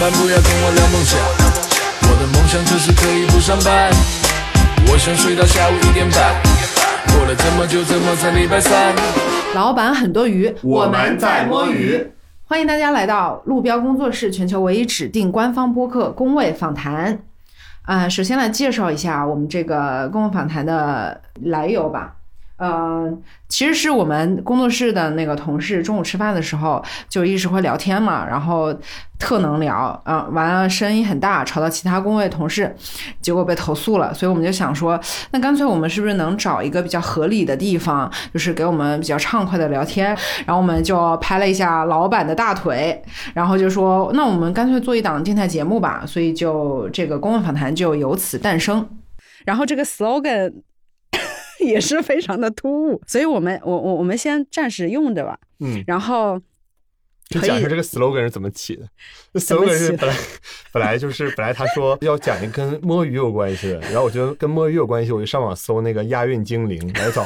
[0.00, 1.20] 班，不要跟我聊梦想。
[2.08, 3.90] 我的梦想就是可以不上班，
[4.90, 6.34] 我想睡到下午一点半。
[7.12, 8.94] 过了这么久，怎么才礼拜三？
[9.54, 12.12] 老板很多余，我们在摸鱼。
[12.46, 17.18] 欢迎大家来到路标工作室全球唯一指定官方播客工位访谈。
[17.82, 22.14] 啊、首先来介绍一下我们这个工位访谈的来由吧。
[22.60, 23.10] 呃，
[23.48, 28.70] 其实是我们工作室的那个同事中午吃饭的时候就一直会聊天嘛，然后
[29.18, 32.76] 特能聊，啊、完了声音很大，吵到其他工位同事，
[33.22, 35.00] 结果被投诉了，所以我们就想说，
[35.30, 40.08] 那干脆我们是不是能找一个比较合理的地方，就是给我们比较畅快的聊天，
[40.44, 43.02] 然后我们就拍了一下老板的大腿，
[43.32, 48.86] 然后就说，那我们干脆做一档电台节目吧，所以就这个公问访谈就由此诞生。
[49.46, 50.52] 然后这个 slogan
[51.66, 56.40] 也是非常的突兀，所以我们我我我们先暂时用着吧，嗯，然后
[57.30, 58.82] 就讲一下这个 slogan 是怎么起的。
[59.32, 60.16] 这 slogan 是本来
[60.72, 67.24] 本来就是本来他说要讲一个跟摸鱼有关系的，然后我觉得跟摸鱼有关系，我就上网搜那个押韵精灵来找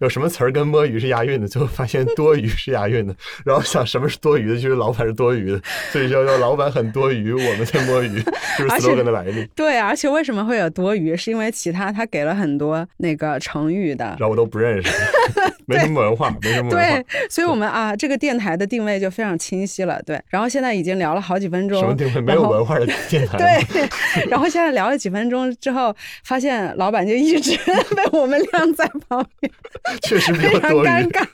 [0.00, 8.22] 有什么词儿跟摸鱼是押韵的，最后发现多余是押韵的，然后想什么是多余的，就是老板是多余的，所以叫叫老板很多余，我们在摸鱼，
[8.58, 9.44] 就是 slogan 的来历。
[9.54, 11.14] 对，而且为什么会有多余？
[11.14, 14.90] 是因为其他他给了很多那个成语的然，后我都不认识，
[15.66, 20.00] 没什么文化，没什么文化对，，所以我们啊，这个电台的定位就非常清晰了。
[20.04, 23.36] 对，然后现在已经聊了好几分钟，什么定位没有文化的电台。
[23.36, 27.56] 对，然后现在聊了几分钟之后，发现老板就一直
[27.96, 29.52] 被我们晾在旁边，
[30.02, 30.70] 确实比非常。
[30.70, 31.26] 尴尬。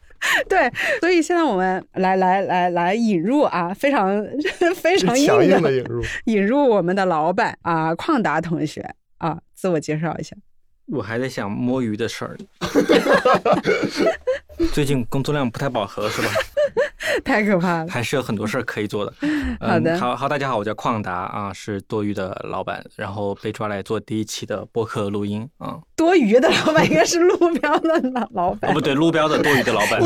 [0.49, 4.27] 对，所以现在我们来来来来引入啊，非常
[4.75, 8.85] 非常强硬的引入，引入我们的老板啊，旷达同学
[9.19, 10.35] 啊，自我介绍一下。
[10.87, 12.37] 我还在想摸鱼的事儿。
[14.73, 16.29] 最近工作量不太饱和是吧？
[17.25, 17.89] 太可怕了。
[17.89, 19.13] 还是有很多事儿可以做的。
[19.61, 25.79] 好 的嗯、好好，大家好，我叫旷达啊，是多余的老板，然后被抓来做第一期的播客录音啊。
[25.97, 30.01] 多余的老板应该是路标的老老板哦，不对，路标的多余的老板。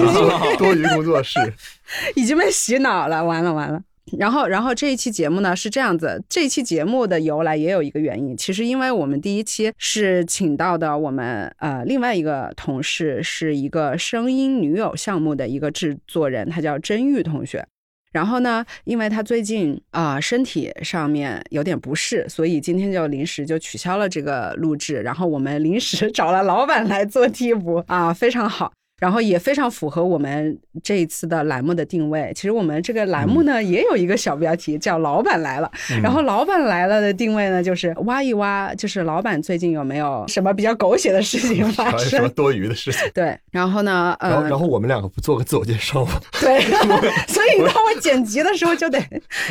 [0.57, 1.39] 多余工作室。
[2.17, 3.81] 已经被洗脑了，完了完了。
[4.19, 17.65] 然后，然后这一期节目呢是这样子，这一期节目的由来也有一个原因，其实因为我们第一期是请到的我们呃另外一个同事，是一个声音女友项目的一个制作人，他叫甄玉同学。
[18.13, 25.01] 然后呢，因为他最近啊、身体上面有点不适，所以今天就临时就取消了这个录制。
[25.01, 28.71] 然后我们临时 找了老板来做替补啊，非常好。
[29.03, 32.31] 然后也非常符合我们这一次的栏目的定位。
[32.37, 35.69] 其实我们这个栏目呢，也有一个小标题叫“老板来了”。
[36.01, 42.29] 然后“老板来了”的定位呢，就是挖一挖，就是老板最近有没有什么比较狗血的事情 发生什么？
[42.29, 43.11] 多余的事情？
[43.13, 46.13] 对，然后呢，然后，呃然，后我们两个不做个自我介绍吗？
[46.41, 46.61] 对，
[47.27, 49.01] 所以当我剪辑的时候就得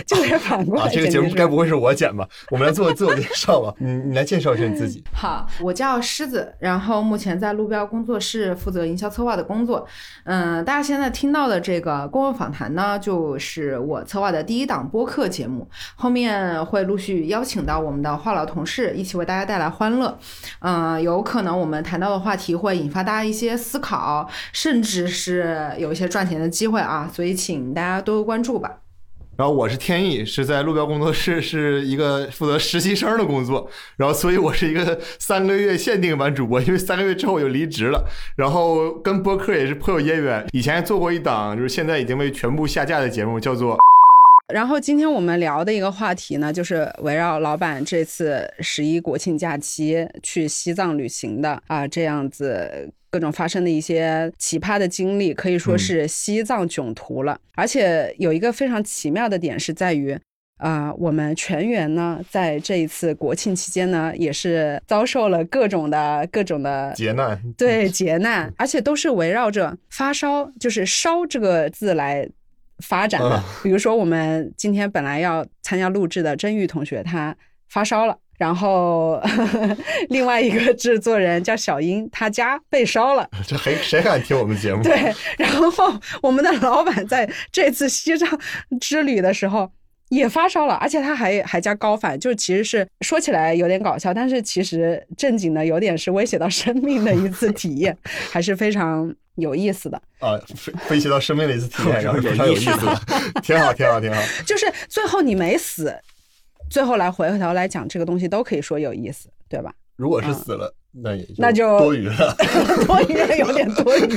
[0.08, 2.26] 就得反过来啊，这个节目该不会是我剪吧？
[2.52, 3.74] 我们来做个自我介绍吧。
[3.80, 5.04] 你你来介绍一下你自己。
[5.12, 9.88] 好，我叫狮子，然后目前在路标工作室负责营销策划的工作。
[10.24, 20.18] 嗯，大家现在听到的这个公共访谈呢，就是我策划的第一档播客节目，后面会陆续邀请到我们的话痨同事一起为大家带来欢乐。
[20.60, 28.81] 嗯，有可能我们谈到的话题会引发大家一些思考，甚至是有一些赚钱的机会啊，所以请大家多多关注吧。
[29.42, 43.80] 然后我是天意，是在路标工作室 是一个负责实习生的工作，然后所以我是一个三个月限定版主播，因为三个月之后我就离职了，然后跟播客也是颇有渊源，以前做过一档就是现在已经被全部下架的节目，叫做
[44.54, 57.40] 然后今天我们聊的一个话题呢，就是围绕老板这次十一国庆假期去西藏旅行的啊，这样子各种发生的一些奇葩的经历，可以说是西藏囧途了。
[57.56, 60.18] 而且有一个非常奇妙的点是在于。
[60.58, 67.42] 啊、我们全员呢，在这一次国庆期间呢，也是遭受了各种的各种的劫难。
[67.58, 72.30] 对 劫难，而且都是围绕着发烧，就是“烧”这个字来
[72.78, 73.44] 发展的啊。
[73.64, 77.36] 比如说，我们今天本来要参加录制的甄玉同学，他
[77.68, 78.16] 发烧了。
[78.42, 79.22] 然后，
[80.10, 83.30] 另外一个制作人叫小英，他家被烧了。
[83.48, 84.82] 这谁谁敢听我们节目？
[84.84, 85.94] 对，然后
[86.24, 88.28] 我们的老板在这次西藏
[88.80, 89.72] 之旅的时候
[90.10, 97.96] 也发烧了，而且他还还加高反，就其实是说起来有点搞笑，但是其实正经的有点是威胁到生命的一次体验，
[98.32, 100.02] 还是非常有意思的。
[100.18, 103.00] 啊，飞飞袭到生命的一次体验，然后有非常有意思意思的，
[103.44, 104.20] 挺好，挺好，挺好。
[104.48, 105.96] 就是最后你没死，
[106.72, 109.74] 最后来回过头来讲这个东西都可以说有意思，对吧？
[109.98, 112.36] 如果是死了，那也那就多余了。
[112.86, 114.08] 多余了，有点多余。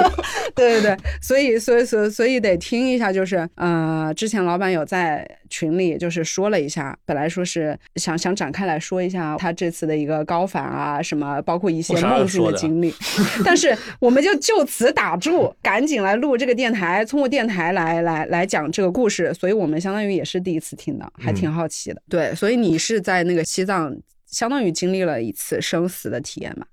[0.54, 12.94] 对对对，所以所以所以所以得听一下，就是呃，之前老板有在群里就是说了一下，本来说是想想展开来说一下他这次的一个高反啊，什么包括一些梦境的的经历，
[13.44, 22.00] 但是我们就就此打住，赶紧来录这个电台，通过电台来来来讲这个故事，所以我们相当于也是第一次听到，还挺好奇的。
[22.08, 23.96] 对，所以你是在那个西藏。
[24.30, 26.66] 相当于经历了一次生死的体验吧？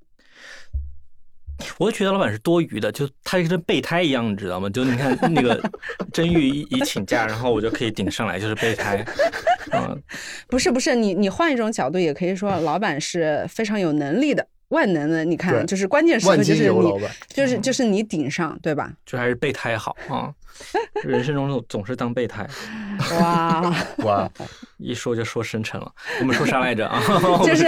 [1.80, 4.70] 我觉得老板是多余的，就他就跟备胎一样，你知道吗？
[4.70, 5.60] 就你看 那个
[6.14, 9.04] 真玉一一请假，然后我就可以顶上来，就是备胎。
[9.74, 10.00] 嗯，
[10.48, 15.26] 不是不是，你你换一种角度也可以说，老板是非常有能力的，万能的。
[15.26, 16.94] 你看，就是关键时刻就是你
[17.28, 18.94] 就是就是你顶上，对吧？
[19.04, 20.32] 就还是备胎好啊。
[21.04, 22.48] 人生中总总是当备胎，
[23.20, 24.30] 哇， 哇，
[24.78, 25.92] 一说就说深沉了。
[26.20, 27.02] 我们说啥来着啊？
[27.46, 27.66] 就是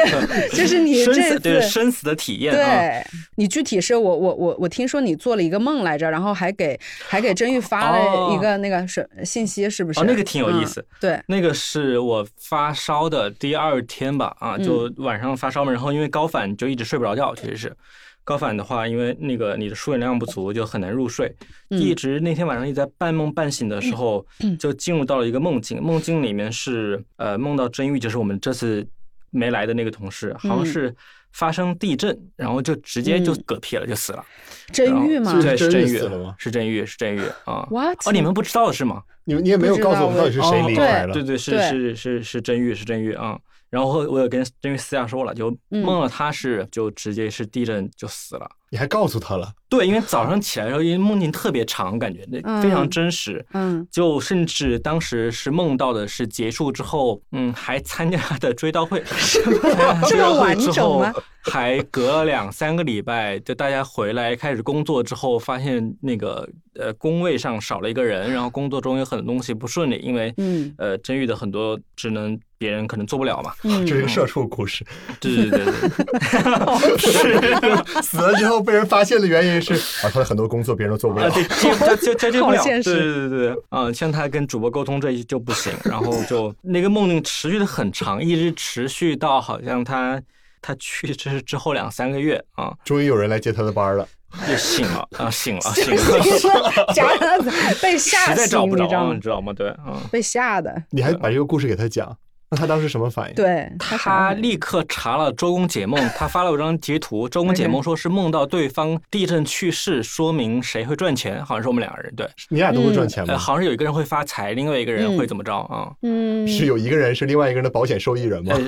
[0.52, 1.68] 就是你生这死对次。
[1.68, 2.58] 生死的体验啊。
[2.58, 3.06] 对
[3.36, 10.00] 你具体是我我我我听说你做了一个梦来着，然后还给还给真玉发了一个那个是信息，是不是？
[10.00, 10.86] 哦，那个挺有意嗯思。
[11.00, 17.76] 对，那个是我发烧的第二天吧，啊，嗯就晚上发烧嘛，然后因为高反就一直睡不着觉，其实是。
[18.24, 21.36] 高反的话，因为那个你的输液量不足，就很难入睡。
[21.70, 24.26] 嗯一直那天晚上一直在半梦半醒的时候，
[24.60, 25.82] 就进入到了一个梦境。
[25.82, 28.86] 梦境里面是呃梦到真玉，就是我们这次
[29.32, 30.96] 没来的那个同事，好像嗯是
[31.32, 34.24] 发生地震，然后就直接就嗯嗝屁了，就死了。
[34.72, 35.34] 真玉吗？
[35.42, 37.68] 对，真是真玉玉死了吗是真玉，是真玉啊。
[37.70, 37.98] What？
[38.08, 39.04] 哦，你们不知道是吗？
[39.26, 41.14] 你你也没有告诉我们到底是谁离开了。
[41.14, 43.40] 对对，是是是是真玉，是真玉啊。
[43.70, 48.50] 然后我有跟真玉私下说了，就嗯梦了他是就直接是地震就死了。
[48.72, 53.44] 你还告诉他了，对，因为早上起来的时候，因为梦境特别长，感觉那非常嗯真实。
[53.54, 59.04] 嗯，就甚至当时是梦到的是结束之后，嗯，还参加的追悼会，
[60.08, 73.52] 这么完之后整吗还隔了两三个礼拜，就大家回来开始工作之后，发现那个呃工位上少了一个人，然后工作中有很多东西不顺利，因为嗯呃真玉的很多职能别人可能做不了嘛。
[73.64, 74.86] 嗯这是一个社畜故事。
[75.20, 75.66] 对对对
[77.60, 79.74] 对，死了之后被人发现的原因是
[80.06, 81.32] 啊，他的很多工作别人都做不啊，了。
[81.32, 90.22] 对，接就就接接不了，对对对对，啊，像他跟主播沟通这一就不行，然后就 那个梦境持续的很长，一直持续到好像他
[90.62, 94.08] 他去世之后两三个月啊，终于有人来接他的班了。
[94.48, 97.42] 就醒了啊， 醒了，醒了，假的
[97.82, 99.56] 被吓实在找，不着啊，你知道吗你？
[99.58, 99.76] 知道吗？
[99.76, 100.00] 对，嗯。
[100.12, 102.16] 被吓的，你还把这个故事给他讲，
[102.52, 103.36] 那他当时什么反应？
[103.36, 107.30] 对他啥立刻查了周公解梦， 他发了一张截图。
[107.30, 112.14] 周公解梦说是梦到对方地震去世，说明谁会赚钱，好像是我们两个人。
[112.16, 113.40] 对，你俩都会赚钱呃，吗？
[113.40, 115.92] 好像是有一个人会发财，另外一个人会怎么着啊？
[116.02, 118.56] 嗯，是有一个人是另外一个人的保险受益人吗？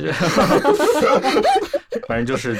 [2.07, 2.55] 反正就是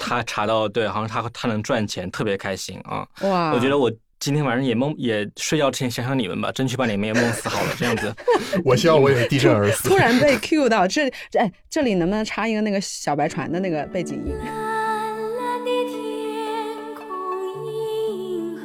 [0.00, 3.06] 他查到对，好像他他能赚钱，特别开心啊！
[3.22, 3.92] 哇，我觉得我
[4.22, 8.14] 今天晚上也梦也睡觉之前想想你们吧，争取把你们也梦死好了，这样子。
[8.64, 9.96] 我希望我也是地震而死突。
[9.96, 14.32] 然被 Q 到这里，哎，这里能不能插一个那个小白船的那个背景音？
[14.38, 17.04] 蓝蓝的天空，
[17.66, 18.62] 银河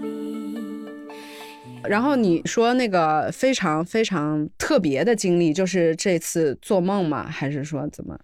[0.00, 1.88] 里。
[1.88, 7.26] 然后你说那个非常非常特别的经历，就是这次做梦吗？
[7.28, 8.16] 还是说怎么？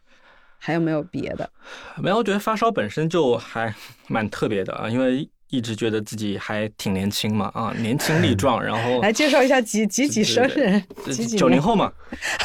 [0.58, 1.50] 还有没有别的？
[2.00, 3.74] 没有，我觉得发烧本身就还
[4.06, 11.92] 蛮特别的啊，因为一直觉得自己还挺年轻嘛啊，年轻力壮，然后 来介绍一下几几几生人，呃几几九零后嘛，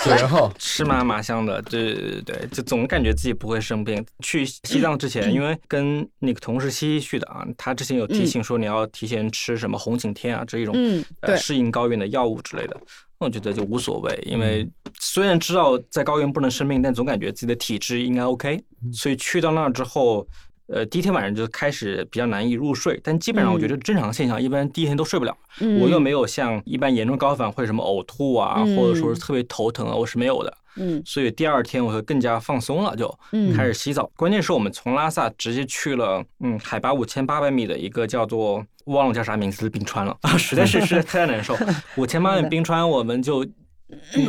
[0.06, 4.06] 九零后， 吃嘛嘛香的，对对对对，就总感觉自己不会生病。
[4.24, 12.80] 去西藏之前， 因为跟那个同事西西去的啊，他之前有提醒说你要提前吃什么红景天啊这一种嗯，对，呃适应高原的药物之类的。
[13.18, 14.68] 我觉得就无所谓，因为
[15.00, 18.60] 虽然知道在高原不能生病，但总感觉自己的体质应该 OK。
[18.92, 20.28] 所以去到那儿之后，
[20.74, 25.38] 呃，第一天晚上就开始比较难以入睡，但基本上我觉得正常现象，一般第一天都睡不了。
[25.60, 30.58] 嗯我又没有像一般严重高反会什么呕吐啊，嗯或者说是特别头疼啊，我是没有的。
[30.78, 34.10] 嗯所以第二天我会更加放松了，就嗯开始洗澡。
[34.16, 41.54] 关键是我们从拉萨直接去了，嗯，海拔五千八百米的一个叫做忘了叫啥名字的冰川了啊，实在是实在太难受。
[41.98, 43.54] 五千八百米冰川，我们就嗯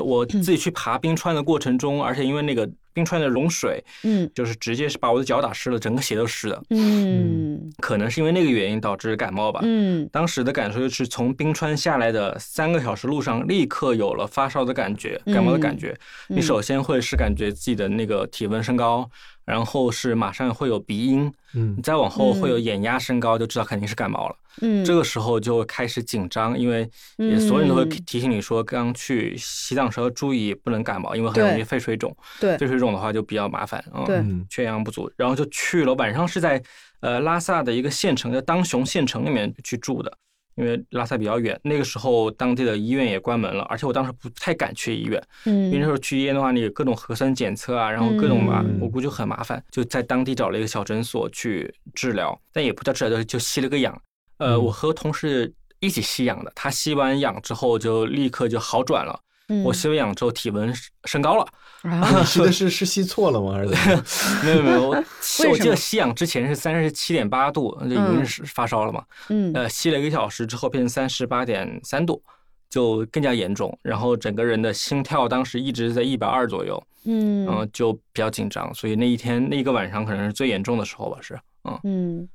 [0.02, 6.62] 我自己去 爬冰川的过程中，而且因为那个冰川的融水，嗯就是直接是把我的脚打湿了，整个鞋都湿的。
[6.70, 9.60] 嗯可能是因为那个原因导致感冒吧。
[9.62, 15.96] 嗯当时的感受就是从冰川下来的三个小时路上，立刻有了发烧的感觉、感冒的感觉。
[16.28, 19.08] 嗯你首先会是感觉自己的那个体温升高，
[19.44, 24.36] 然后是马上会有鼻音，嗯再往后会有眼压升高，就知道肯定是感冒了。
[24.60, 32.14] 嗯，这个时候就开始紧张，因为也所有人都会嗯提醒你说，刚去西藏时候注意不能感冒，因为很容易肺水肿。
[32.38, 34.04] 对肺水肿的话就比较麻烦啊。
[34.04, 35.94] 对嗯缺氧不足，然后就去了。
[35.94, 36.62] 晚上是在
[37.00, 40.12] 呃拉萨的一个县城，叫当雄县城里面去住的，
[40.56, 41.58] 因为拉萨比较远。
[41.64, 49.62] 那个时候当地的医院也关门了，而且我当时不太敢去医院，因为那时嗯候去医院的话，你有各种核酸检测啊，然后各种嘛，嗯我估计很麻烦。
[49.70, 53.98] 就在当地找了一个小诊所去治疗，但也不叫治疗，就就吸了个氧。
[54.42, 59.18] 呃，嗯我和同事一起吸氧的，他吸完氧之后就立刻就好转了。
[59.48, 60.72] 嗯我吸完氧之后体温
[61.04, 61.46] 升高了。
[61.82, 63.54] 啊 你吸的是是吸错了吗？
[63.54, 63.70] 还是？
[64.46, 65.02] 没有没有，我
[65.58, 69.04] 记得吸氧之前是三十七点八度，就已经是发烧了嘛。
[69.30, 72.22] 嗯呃，吸了一个小时之后变成三十八点三度，
[72.70, 73.76] 就更加严重。
[73.82, 78.72] 然后整个人的心跳当时一直在一百二左右，嗯嗯、就比较紧张。
[78.72, 81.38] 所以那一天那一个晚上可能是最严重的时候吧，是。
[81.64, 82.28] 嗯，嗯，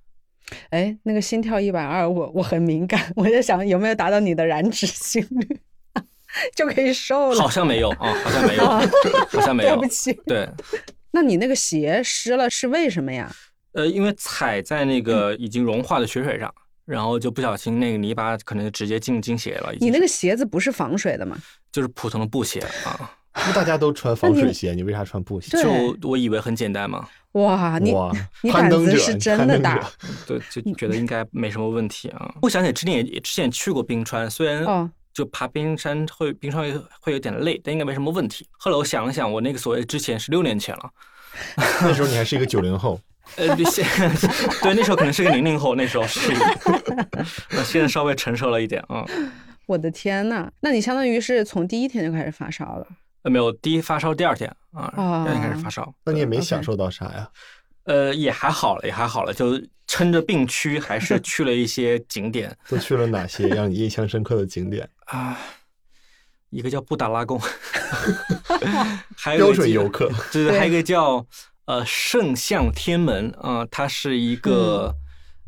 [0.70, 5.60] 哎，那个心跳一百二，我我很敏感，我在想有没有达到你的燃脂心率，
[6.56, 7.42] 就可以瘦了。
[7.42, 9.88] 好像没有啊、好像没有，好像没有对不。
[9.88, 10.48] 起，对，
[11.12, 13.34] 那你那个鞋湿了是为什么呀？
[13.74, 16.54] 呃，因为踩在那个已经融化的雪水上，
[16.86, 19.72] 然后就不小心那个泥巴可能就直接进进鞋了。
[19.80, 21.38] 你那个鞋子不是防水的吗？
[21.72, 23.12] 就是普通的布鞋啊，
[23.46, 25.58] 那大家都穿防水鞋，你为啥穿布鞋？
[25.62, 29.88] 就我以为很简单嘛，哇，你哇，你胆攀登者子是真的大
[30.26, 32.34] 对，就觉得应该没什么问题啊。
[32.42, 38.48] 我想起之前也之前去过冰川，虽然哦就爬冰山会冰川会会有点累，但应该没什么问题。
[38.52, 40.90] 后来我想了想，我那个所谓之前是六年前了，
[41.82, 43.00] 那时候你还是一个九零后，
[43.38, 43.86] 呃，对现
[44.62, 46.32] 对那时候可能是个零零后，那时候是，
[47.52, 49.06] 那现在稍微成熟了一点啊。
[49.66, 52.88] 我的天呐，那你相当于是从第一天就开始发烧了。
[53.24, 57.30] 呃，没有，第一发烧，第二天啊，第二天开始发烧，那你也没享受到啥呀？
[57.84, 64.90] 呃，也还好了，也还好了，就撑着病区，还是 去了一些景点都去了哪些让你印象深刻的景点？
[65.08, 65.38] 啊。
[66.50, 67.38] 一个叫布达拉宫，
[69.18, 71.24] 还有标一个准游客，对对，还有一个叫
[71.66, 74.96] 呃圣象天门啊、它是一个、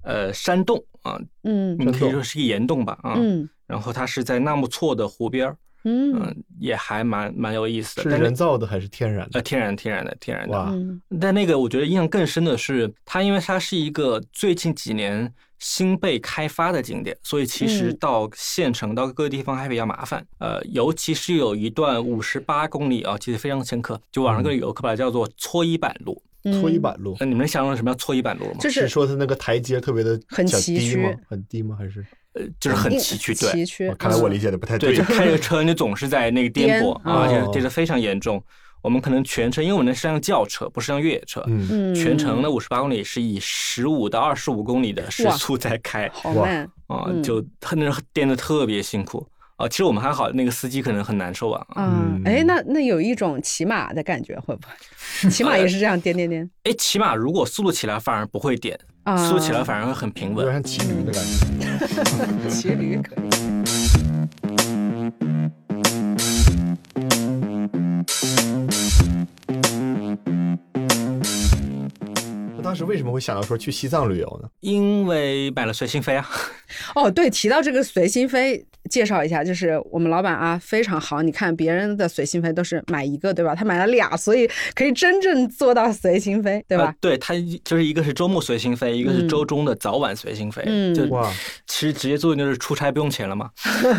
[0.04, 3.14] 呃山洞啊、嗯你可以说是一个岩洞吧啊。
[3.16, 8.04] 嗯然后它是在纳木错的湖边儿，嗯、嗯也还蛮蛮有意思的。
[8.04, 9.40] 是人造的还是天然的？
[9.40, 10.74] 呃天然天然的天然的。
[11.20, 20.26] 但那个我觉得印象更深的是，它因为它是一个最近几年新被开发的景点，所以其实嗯到县城到各个地方还比较麻烦。
[20.40, 26.22] 呃，尤其是有一段五十八公里啊，其实非常深刻，就网上各个游客把它叫做搓衣板路。
[26.44, 28.58] 嗯搓衣板路那你们能想象什么叫搓衣板路吗？
[28.60, 31.12] 就是是说它那个台阶特别的很崎岖低吗？
[31.28, 31.76] 很低吗？
[31.78, 32.06] 还是？
[32.34, 33.96] 呃，就是很崎岖，对崎岖哦。
[33.98, 35.16] 看来我嗯理解的不太对，就对。
[35.18, 38.42] 开着车你总是在那个颠簸啊，而且哦跌得非常严重。
[38.82, 41.44] 我们可能全程，因为我们那是辆轿车，不是辆越野车，
[41.94, 46.64] 全程的五十八公里是以十五到二十五公里的时速在开哇好慢。
[46.88, 49.28] 啊，嗯就他那颠的特别辛苦
[49.60, 49.68] 啊。
[49.68, 51.64] 其实我们还好，那个司机可能很难受啊。
[51.70, 55.30] 啊啊嗯，哎，那那有一种骑马的感觉，会不会？
[55.30, 60.46] 骑马也是这样颠颠颠 哎，骑马如果速度起来反而不会颠，啊，速度起来反而会很平稳。
[60.46, 62.50] 有点像骑驴的感觉。
[62.50, 63.20] 骑驴可以。
[72.70, 74.48] 那当时为什么会想到说去西藏旅游呢？
[74.60, 76.30] 因为买了随心飞啊，
[76.94, 81.24] 哦，对，提到这个随心飞，介绍一下，就是我们老板啊非常好。
[81.24, 83.56] 你看别人的随心飞都是买一个，对吧？
[83.56, 86.96] 他买了俩，所以可以真正做到随心飞，对吧呃？
[87.02, 87.34] 对，他
[87.64, 90.62] 就是一个是周末随心飞，一个是嗯周中的早晚随心飞。
[90.68, 91.28] 嗯就哇，
[91.66, 93.50] 其实直接作用就是出差不用钱了嘛。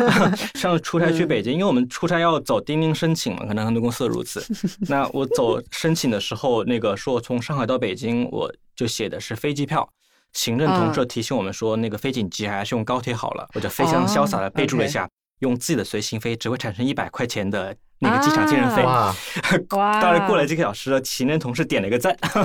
[0.54, 4.40] 上次出差嗯去北京，因为我们出差要走钉钉申请嘛，可能很多公司都如此。
[4.86, 9.86] 那我走申请的时候，那个说从上海到北京，我就写的是飞机票。
[10.32, 15.06] 行政同事提醒我们说，那个飞紧急还是用高铁好了，我就非常潇洒的备注了一下，
[15.40, 18.82] 用自己的随行飞只会产生一百块钱的那个机场接人费。
[18.82, 19.14] 哇，
[19.76, 22.40] 哇，当然过了几个小时了，行政同事点了一个赞， 好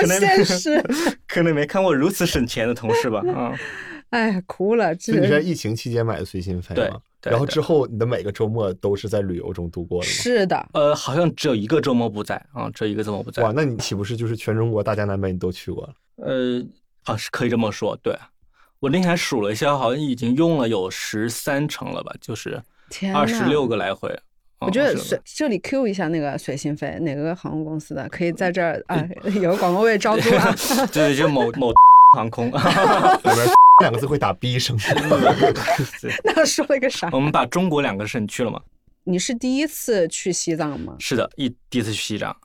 [0.00, 0.80] 可能现实，
[1.26, 3.20] 可能没看过如此省钱的同事吧？
[3.34, 3.52] 啊、
[4.10, 7.00] 哎，哭了，这所以你是在疫情期间买的随心飞对吗？
[7.20, 10.12] 对对然后之后你的每个周末都是在旅游中度过的吗？
[10.12, 13.42] 是的，呃，好像只有一个周末不在啊，只有一个周末不在。
[13.42, 15.94] 哇，那你岂不是就是全中国大江南北你都去过了？
[16.24, 16.64] 呃，
[17.04, 18.16] 好是可以这么说，对。
[18.80, 24.16] 我那天还数了一下，好像已经用了有十三程了吧，就是天二十六个来回。
[24.60, 29.04] 我觉得是随这里 Q 一下那个随心飞，哪个航空公司的可以在这儿啊
[29.42, 30.54] 有个广告位招租啊？
[30.92, 31.72] 对，就某某
[32.16, 32.46] 航空。
[32.50, 32.52] 里
[33.80, 34.76] 面两个字会打逼声。
[36.24, 37.08] 那说了个啥？
[37.12, 38.60] 我们把中国两个省去了吗？
[39.04, 40.96] 你是第一次去西藏吗？
[40.98, 42.36] 是的，一第一次去西藏，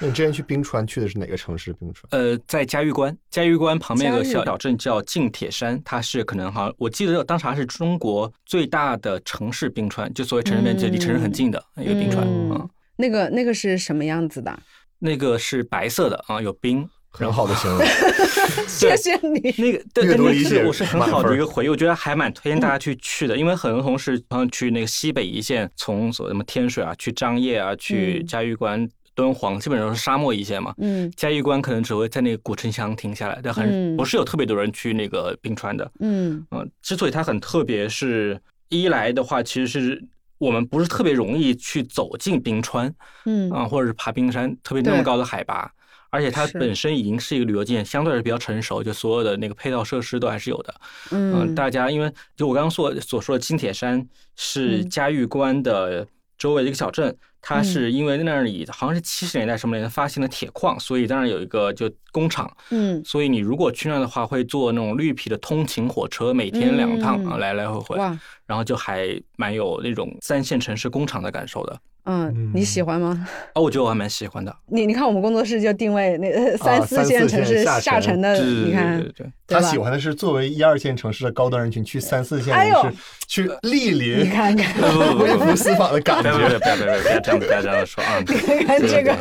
[0.00, 1.72] 那你之前去冰川去的是哪个城市？
[1.74, 2.08] 冰川？
[2.10, 14.58] 呃，在嘉峪关，嘉峪关旁边有个小小镇叫近铁山，它是可能好像我记得当时还是中国最大的城市冰川，就所谓城市面积离城市很近的一个冰川嗯啊、那个那个是什么样子的？
[15.00, 16.88] 那个是白色的啊，有冰。
[17.16, 17.78] 很好的形容。
[18.68, 19.54] 谢谢你。
[19.58, 30.74] 那个对，阅对那读理解是我是很好的一个回忆，我觉得还蛮推荐大家去去的，因为很多同事好像去那个西北一线，从所什么天水啊，去张掖啊，去嗯嘉峪关、敦煌，基本上是沙漠一线嘛。
[30.78, 35.90] 嗯嘉峪关可能只会在那个古城墙停下来，但很嗯不是有特别多人去那个冰川的。
[36.00, 40.04] 嗯嗯，之所以它很特别，是一来的话，其实是
[40.38, 42.92] 我们不是特别容易去走进冰川
[43.24, 45.70] 嗯啊、或者是爬冰山，特别那么高的海拔。
[46.14, 50.74] 而且它本身已经是一个旅游景点，相对来说比较成熟，就所有的那个配套设施都还是有的。
[51.10, 51.54] 嗯，嗯。
[51.56, 54.06] 大家因为就我刚刚所所说的金铁山
[54.36, 54.88] 是嗯。
[54.88, 56.06] 嘉峪关的
[56.38, 63.04] 周围的一个小镇，它是因为那里好像是七十年代什么年发现了铁矿，所以当然有一个就工厂，嗯。
[63.04, 67.98] 所以你如果去那的话，会坐那种绿皮的通勤火车，每天两趟啊，嗯来来回回，
[68.46, 71.76] 然后就还蛮有那种三线城市工厂的感受的。
[72.06, 73.26] 嗯，你喜欢吗？
[73.54, 74.54] 哦， 我觉得我还蛮喜欢的。
[74.66, 84.82] 你你看我们工作室就定位那呃三四线线城市下沉的，你看对对对，他喜欢的是作为一二线城市的高端人群去三四线哎呦城市去莅临你临看看，
[85.18, 86.30] 微服私访的感觉。
[86.30, 88.22] 不要不要不要不要这样不要这样说啊！
[88.26, 89.16] 看看这个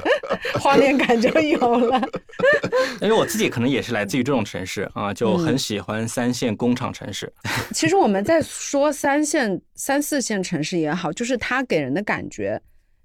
[0.59, 2.01] 画面感就有了。
[3.01, 7.31] 因为我自己可能也是来自于这种城市啊，就嗯很喜欢三线工厂城市。
[7.71, 12.61] 其实我们在说三线、三四线城市也好，就是它给人的感觉。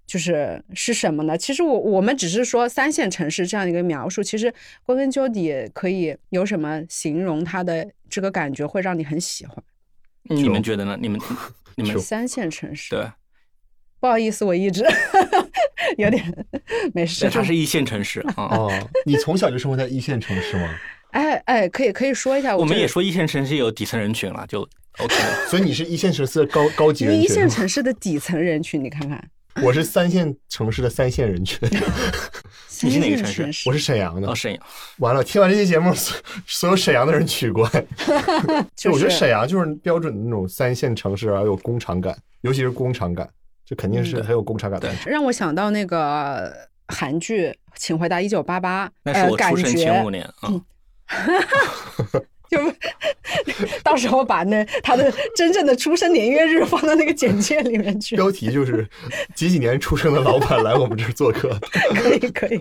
[0.09, 1.37] 就是是什么呢？
[1.37, 4.53] 其实我我们只是说三线城市这样一个描述，其实
[4.87, 9.55] 归根究底可以有什么形容它的这个感觉会让你很喜欢。
[10.23, 10.97] 你们觉得呢？
[10.99, 11.21] 你们
[11.77, 13.07] 你们三线城市，对，
[14.01, 14.83] 不好意思，我一直
[15.99, 16.25] 有点
[16.95, 17.31] 没事但。
[17.31, 18.35] 它是一线城市啊。
[18.37, 20.75] 哦，你从小就生活在一线城市吗？
[21.13, 24.61] 哎哎，可以可以说一下，我们也说一线城市有底层人群了，就
[24.99, 25.47] OK 了。
[25.49, 27.23] 所以你是一线城市的高高级人群。
[27.23, 29.31] 一线城市的底层人群，你看看，
[29.63, 31.59] 我是三线城市的三线人群，
[32.83, 34.35] 你是哪个城市市我是沈阳的哦，。
[34.35, 34.63] 沈阳，
[34.99, 37.71] 完了，听完这期节目，所所有沈阳的人取关。
[38.77, 43.29] 就我觉得沈阳就是标准的那种三线城市，然后有工厂感，尤其是工厂感，
[43.65, 44.89] 这肯定是嗯很有工厂感的。
[45.07, 46.53] 让我想到那个
[46.89, 50.53] 韩剧《请回答一九八八》，那是我出生前五年啊。
[52.51, 52.59] 就
[53.83, 58.89] 到时候把那他的真正的出生年月日放到那个简介里面去， 标题就是
[59.35, 61.59] 几几年出生的老板来我们这儿做客。
[61.95, 62.61] 可以可以，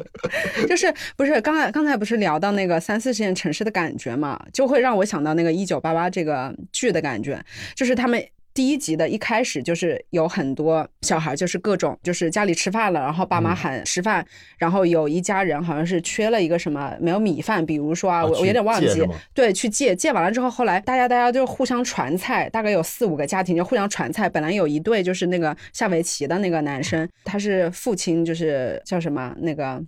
[0.67, 7.41] 就是不是刚才刚才不是聊到那个三四线城市的感觉嘛，就会让我想到那个一九八八这个剧的感觉，
[7.75, 8.23] 就是他们。
[8.57, 14.25] 第一集的一开始就是有很多小孩，就是各种就是家里吃饭了，然后爸妈嗯喊吃饭，
[14.57, 18.87] 然后有一家人好像是缺了一个什么没有米饭，比如说啊，啊我我有点忘记
[19.31, 24.27] 对，去借借完了之后，后来大家大家就互相传菜，大概有四五个家庭就互相传菜。
[24.27, 29.79] 本来有一对就是那个下围棋的那个男生，他是父亲，就是叫什么那个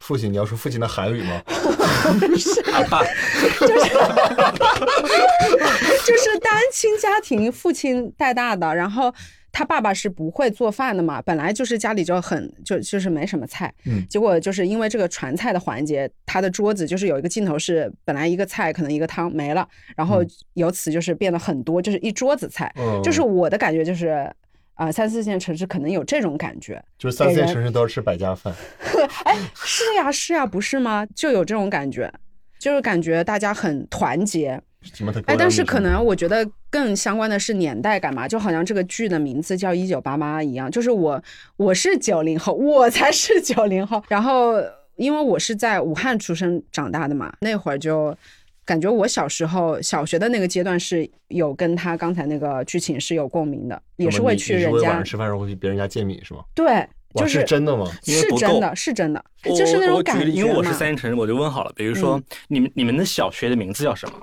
[0.00, 1.42] 父亲，你要说父亲的韩语吗？
[2.72, 3.02] 阿爸，
[6.04, 9.14] 就是单亲家庭，父亲带大的，然后
[9.52, 14.04] 他爸爸是不会做饭的嘛，本来就是家里就很就就是没什么菜，嗯。
[14.08, 24.28] 结果就是因为这个传菜的环节，他的桌子就是有一个镜头是本来一个菜可能一个汤没了，然后由此就是变得很多，就是一桌子菜，嗯，就是我的感觉就是。
[24.80, 28.54] 啊、三四线城市可能有这种感觉，就是三四线城市都是吃百家饭。
[29.26, 31.06] 哎是呀是呀，不是吗？
[31.14, 32.10] 就有这种感觉，
[32.58, 34.58] 就是感觉大家很团结，
[35.26, 41.22] 哎，但是可能我觉得更相关的是年代感嘛，就好像这个剧的名字叫《一九八八》一样，就是我
[41.58, 44.54] 我是九零后，我才是九零后，然后
[44.96, 48.16] 因为我是在武汉出生长大的嘛，那会儿就。
[48.70, 56.44] 感觉我小时候小学的那个阶段是有跟他刚才那个剧情是有共鸣的，也是会去人家晚上吃饭时候会去别人家借米是吗？
[56.54, 57.90] 对，就是真的吗？
[58.04, 64.16] 是真的，是真的，我就是那种感觉因为我是嘛三线城市，我就问好了，比如说嗯你们你们的小学的名字叫什么？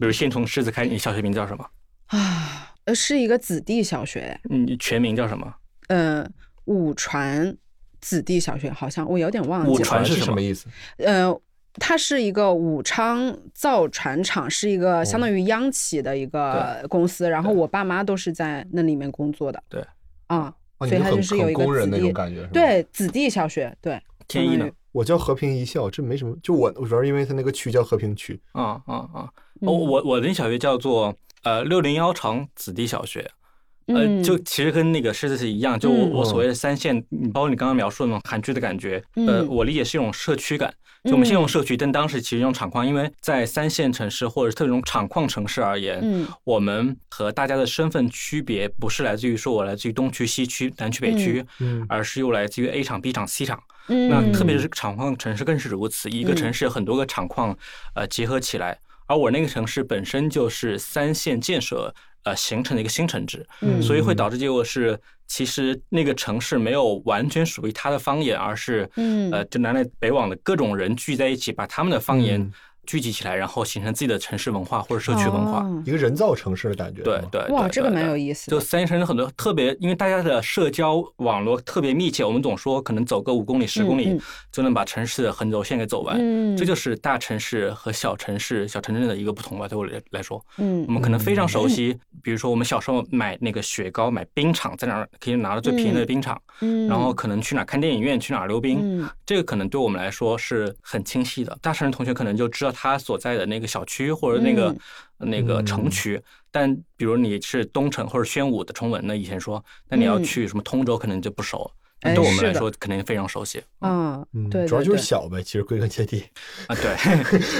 [0.00, 1.64] 比如先从狮子开始，你小学名字叫什么？
[2.06, 5.54] 啊，呃是一个子弟小学，你全名叫什么？
[5.86, 6.28] 呃，
[6.64, 7.56] 武传
[8.00, 9.72] 子弟小学，好像我有点忘记了。
[9.72, 10.66] 武传是什么意思？
[10.98, 11.32] 呃，
[11.78, 19.62] 它是一个武昌造船厂，是一个相当于央企的一个公司，然后我爸妈都是在那里面工作的。
[19.68, 19.84] 对，
[20.26, 24.74] 啊，哦，所以它就是有一个工人子弟那种感觉，对，子弟小学，对，天一呢相当于？
[24.92, 26.34] 我叫和平一校，这没什么。
[26.42, 29.28] 就我，我主要是因为他那个区叫和平区，啊啊啊！
[29.60, 33.30] 我我那小学叫做呃六零幺厂子弟小学，
[33.86, 34.22] 呃，嗯。
[34.22, 36.10] 就其实跟那个狮子是一样，就我嗯。
[36.10, 39.48] 我所谓的三线，你包括你刚刚描述的那种韩剧的感觉，呃，嗯。
[39.48, 40.72] 我理解是一种社区感。
[41.04, 46.26] 就我们先用社区，但当时其实用厂矿，因为在三线城市或者特种厂矿城市而言，嗯。
[46.42, 51.86] 我们和大家的身份区别不是来自于说我来自于东区、西区、南区、北区，嗯。
[51.88, 53.62] 而是又来自于 A 厂、B 厂、C 厂。
[53.88, 57.56] 嗯，那特别是厂矿城市更是如此，一个城市有很多个厂矿
[57.94, 61.94] 呃结合起来，而我那个城市本身就是三线建设
[62.26, 63.80] 呃形成的一个新城址，嗯。
[63.80, 69.30] 所以会导致结果是，其实那个城市没有完全属于它的方言，而是嗯。
[69.32, 72.52] 呃就南来北往的各种人聚在一起，把他们的方言嗯
[72.86, 75.60] 聚集起来，然后形成自己的城市文化或者社区文化。
[75.60, 77.02] 哦一个人造城市的感觉。
[77.02, 78.50] 对对，哇，对这个蛮有意思。
[78.50, 84.20] 就三线城市很多特别，因为大家的社交网络特别密切，我们总说可能走个五公里、十公里嗯
[84.50, 86.16] 就能把城市的横轴线给走完。
[86.18, 89.68] 嗯这就是大城市和小城市、小城镇的一个不同吧。
[89.68, 101.56] 对我来来说，嗯我们可能非常熟悉，比如说我们小时候买那个雪糕、买冰场，在哪儿可以拿到最便宜的冰场，嗯，然后可能去哪儿看电影院、去哪儿溜冰，嗯这个可能对我们来说是很清晰的。
[101.60, 104.76] 大城市同学可能就知道他所在的那个小区或者那个、
[105.16, 111.70] 那个城区，但比如你是东城或者宣武的崇文呢，以前说，那你要嗯去什么通州，可能就不熟。
[112.02, 116.22] 哎对我们来说，肯定非常熟悉嗯嗯，对，主要就是小呗，其实归根结底。
[116.66, 116.76] 啊！
[116.76, 116.94] 对，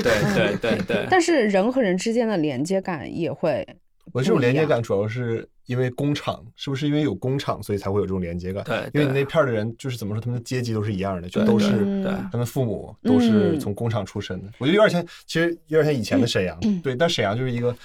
[0.02, 1.06] 对对对对。
[1.10, 3.66] 但是人和人之间的连接感也会，
[4.12, 8.64] 我这种连接感主要是因为工厂，是不是因为有工厂，所以才会有这种连接感？
[8.64, 11.70] 对因为你那片儿的人就是怎么说，他们的阶级都是一样的，就都是
[12.02, 14.52] 对他们父母都是从工厂出身的。
[14.58, 17.76] 我觉得有点像，其实有点像以前的沈阳，对，但沈阳就是一个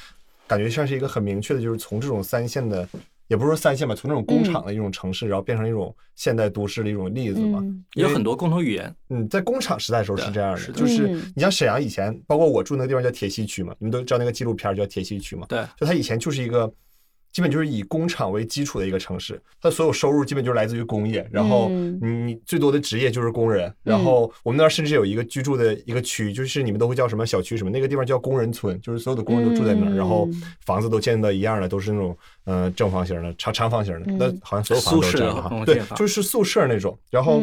[0.48, 2.88] 感觉像是一个很明确的，就是从这种三线的，
[3.32, 7.60] 也不是说三线吧，从那种工厂的一种城市，然后变成一种现代都市的一种例子嘛。
[7.64, 16.70] 嗯有很多共同语言，嗯，在工厂时代的时候是这样的，是的就是嗯你像沈阳以前，包括我住那个地方叫铁西区嘛，你们都知道那个纪录片叫铁西区嘛，对就它以前就是一个。
[17.32, 22.00] 基本就是以工厂为基础的一个城市，它所有收入基本就是来自于工业，然后嗯。
[22.02, 29.96] 你你最多的职业就是工人，然后我们那儿甚至有一个居住的一个区，就是你们都会叫什么小区什么，那个地方叫工人村，就是所有的工人都住在那儿，嗯。
[29.96, 30.30] 然后
[30.66, 34.18] 房子都建的一样的，都是那种嗯、呃正方形的、长长方形的，嗯。
[34.18, 37.42] 那好像所有房子都是这样的哈，对就是宿舍那种，然后。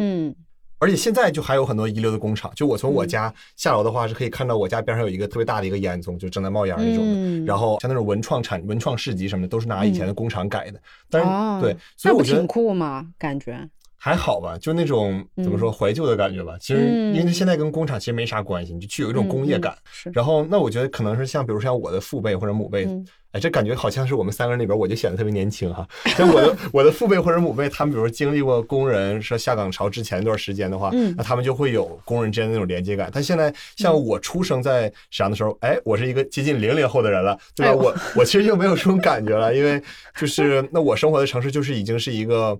[0.79, 7.13] 嗯而且现在就还有很多遗留的工厂，就我从我家下楼的话，是可以看到我家边上有一个特别大的一个烟囱，就正在冒烟那种的。
[7.15, 10.79] 嗯然后像那种文创产、文创市集什么的，都是拿以前的工厂改的。
[11.09, 13.05] 但是、哦对，所以那不挺我觉得酷嘛？
[13.17, 13.67] 感觉，
[13.99, 16.57] 还好吧，就那种怎么说怀旧的感觉吧。
[16.59, 19.77] 其实嗯因为现在跟工厂其实没啥关系，你就具有一种工业感。
[20.13, 25.87] 然后，那我觉得可能是像，比如像我的父辈或者母辈，嗯哎，这感觉好像是我们三个人里边，我就显得特别年轻哈。
[26.17, 33.09] 像我的我的父辈或者母辈，他们比如说经历过工人说下岗潮之前一段时间的话，嗯那他们就会有工人之间的那种连接感。
[33.13, 37.71] 但现在像我出生在沈阳的时候，哎，我是一个接近零零后的人了，对吧？
[37.71, 39.79] 哎我 我其实就没有这种感觉了，因为
[40.17, 42.57] 就是那我生活的城市就是已经是一个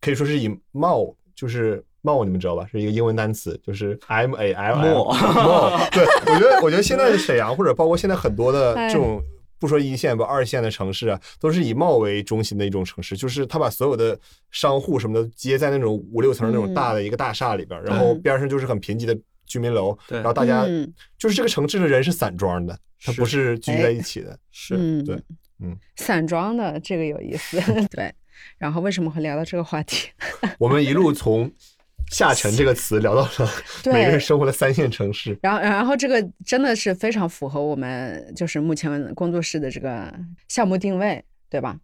[0.00, 1.84] 可以说是以贸就是。
[2.02, 2.66] 贸你们知道吧？
[2.66, 5.04] 是一个英文单词，就是 M A L L。
[5.36, 9.22] 贸对，我觉得，我觉得现在的沈阳或者包括现在很多的 哎这种
[9.58, 14.18] 不说一线吧，二线的城市啊，都是以茂为中心的一种城市，就是他把所有的
[14.50, 25.22] 商户什么的接在那种五六层那种大的一个大厦里边，然后边上就是很贫瘠的居民楼，对然后大家嗯就是这个城市的人是散装的，它不是聚在一起的，是嗯对。
[25.96, 27.60] 散装的这个有意思，
[27.92, 28.10] 对。
[28.58, 30.08] 然后为什么会聊到这个话题？
[30.58, 31.50] 我们一路从
[32.10, 33.50] 下沉这个词聊到了
[33.86, 40.12] 每个人生活的三线城市，然后，然后这个真的是非常符合我们就是目前工作室的这个
[40.48, 41.78] 项目定位，对吧？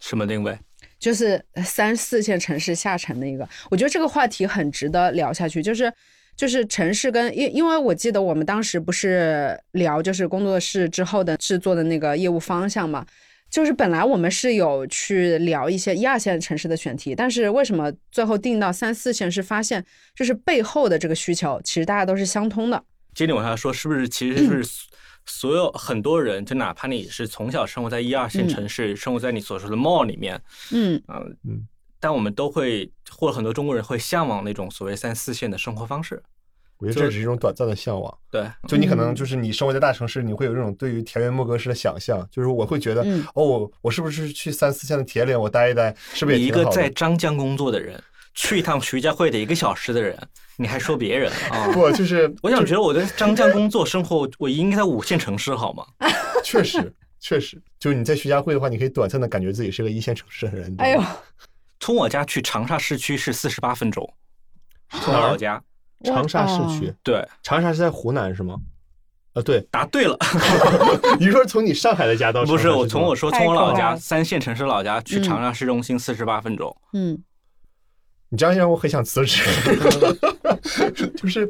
[0.00, 0.58] 什么定位？
[0.98, 5.60] 就是三四线城市下沉的一个，我觉得这个话题很值得聊下去。
[5.60, 5.92] 就是
[6.36, 13.04] 就是城市跟因因为我记得我们当时不是聊就是工作室之后的制作的那个业务方向嘛，
[13.52, 19.84] 就是本来我们是有去聊一些一二线城市的选题，但是为什么最后定到三四线是发现
[20.16, 22.82] 就是背后的这个需求其实大家都是相通的。
[23.14, 24.88] 接着往下说，是不是其实是
[25.26, 30.40] 所有很多人，就哪怕你是从小生活在一二线城市，生活在你所说的 mall 里面，
[30.72, 31.68] 嗯嗯嗯，
[32.00, 36.22] 但我们都会，或者很多中国人会向往那种所谓三四线的生活方式。
[36.82, 38.12] 我觉得这只是一种短暂的向往。
[38.28, 46.76] 对，就你可能就是你生活在大城市，你会有这种对于田园牧歌式的想象，就是我会觉得，嗯哦，我是不是去三四线的铁岭我待一待，是不是你一个也挺好的？
[46.76, 48.02] 在张江工作的人，
[48.34, 50.18] 去一趟徐家汇得一个小时的人，
[50.56, 51.70] 你还说别人啊？
[51.72, 55.86] 不，就是我想觉得我在张江工作生活，我应该在五线城市好吗？
[56.42, 60.74] 确实确实，就是你在徐家汇的话，你可以短暂的感觉自己是个一线城市的人。
[60.78, 61.02] 哎呦，
[61.78, 64.12] 从我家去长沙市区是四十八分钟，
[64.90, 65.62] 从我老家。
[66.02, 66.94] 长沙市区，哦。
[67.02, 68.56] 对，长沙是在湖南是吗？
[69.34, 70.16] 啊，对，答对了，
[71.18, 75.22] 你说从你上海的家到不是我从我说从我老家三线城市老家去嗯。
[75.22, 77.18] 长沙市中心四十八分钟，嗯，
[78.32, 79.42] 你这样让我很想辞职，
[81.14, 81.46] 就是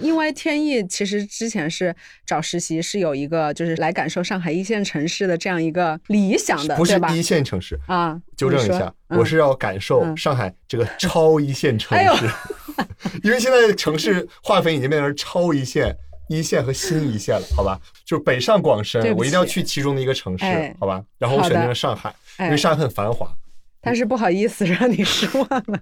[0.00, 1.94] 因为天意其实之前是
[2.26, 6.74] 找实习是有一个就是来感受上海一线城市的这样一个理想的？
[6.74, 7.78] 不是一线城市。
[7.86, 12.28] 啊，纠正一下，嗯我是要感受嗯上海这个超一线城市，
[13.22, 15.96] 因为现在城市划分已经变成超一线、
[16.28, 17.80] 一线和新一线了，好吧？
[18.04, 21.00] 就是北上广深我一定要去其中的一个城市哎，好吧？
[21.16, 23.32] 然后我选择了上海，因哎为上海很繁华。
[23.80, 25.80] 但是不好意思让你失望了。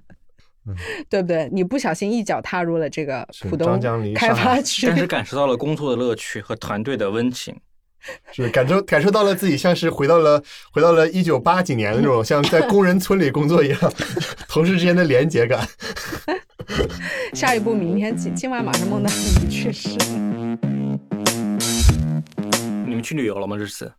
[0.67, 0.75] 嗯
[1.09, 1.49] 对不对？
[1.53, 3.81] 你不小心一脚踏入了这个浦东
[4.15, 7.55] 开发区，但是感受到了工作的乐趣和团队的温情。
[8.31, 13.93] 是感受感受到了自己像是回到了回到了一九八几年的那种像在工人村里工作一样，
[14.49, 15.67] 同事之间的连结感。
[17.35, 19.11] 下一步明天今今晚马上梦到
[19.43, 19.89] 你去世。
[22.87, 23.59] 你们去旅游了吗？
[23.59, 23.93] 这次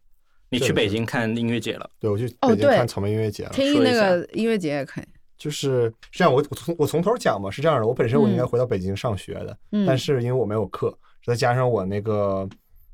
[0.49, 1.89] 你去北京看音乐节了？
[1.99, 3.49] 对，我去哦对北京看草莓音乐节了。
[3.49, 5.06] 天意那个音乐节也可以，
[5.38, 8.47] 就是这样，我我从我从头讲嘛，是这样的，我本身我应该嗯。
[8.47, 9.86] 回到北京上学的，嗯。
[9.86, 12.47] 但是因为我没有课，再加上我那个，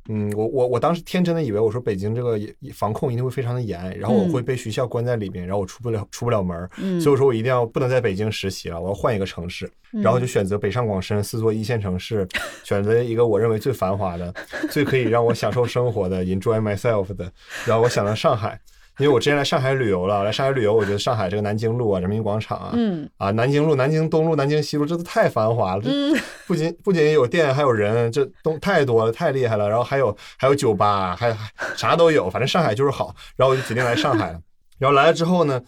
[0.09, 2.37] 嗯，我我我当时天真的以为我说北京这个
[2.73, 4.31] 防控一定会非常的严，然后我嗯。
[4.31, 6.99] 会被学校关在里面，然后我出不了出不了门，嗯。
[6.99, 12.27] 所以我说我一定要不能在北京实习了，我要换一个城市，然后就嗯选择北上广深四座一线城市，
[12.65, 14.33] 选择一个我认为最繁华的、
[14.69, 17.31] 最可以让我享受生活的、 enjoy myself 的，
[17.65, 18.59] 然后我想到上海。
[18.99, 25.81] 因为我之前来上海旅游了，来上海旅游，我觉得上海这个南京路啊、人民广场啊，嗯啊，南京路、南京东路、南京西路，真的太繁华了。
[25.81, 29.67] 这嗯不仅不仅有店，还有人，这东太多了，太厉害了。
[29.67, 33.15] 然后还有还有酒吧，还还啥都有，反正上海就是好。
[33.35, 34.39] 然后我就决定来上海了。
[34.77, 35.61] 然后来了之后呢，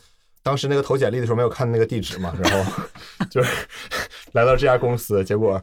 [0.43, 2.71] 当时那个投简历的时候没有看那个地址嘛，然后
[3.31, 3.51] 就是
[4.33, 5.59] 来到这家公司，结果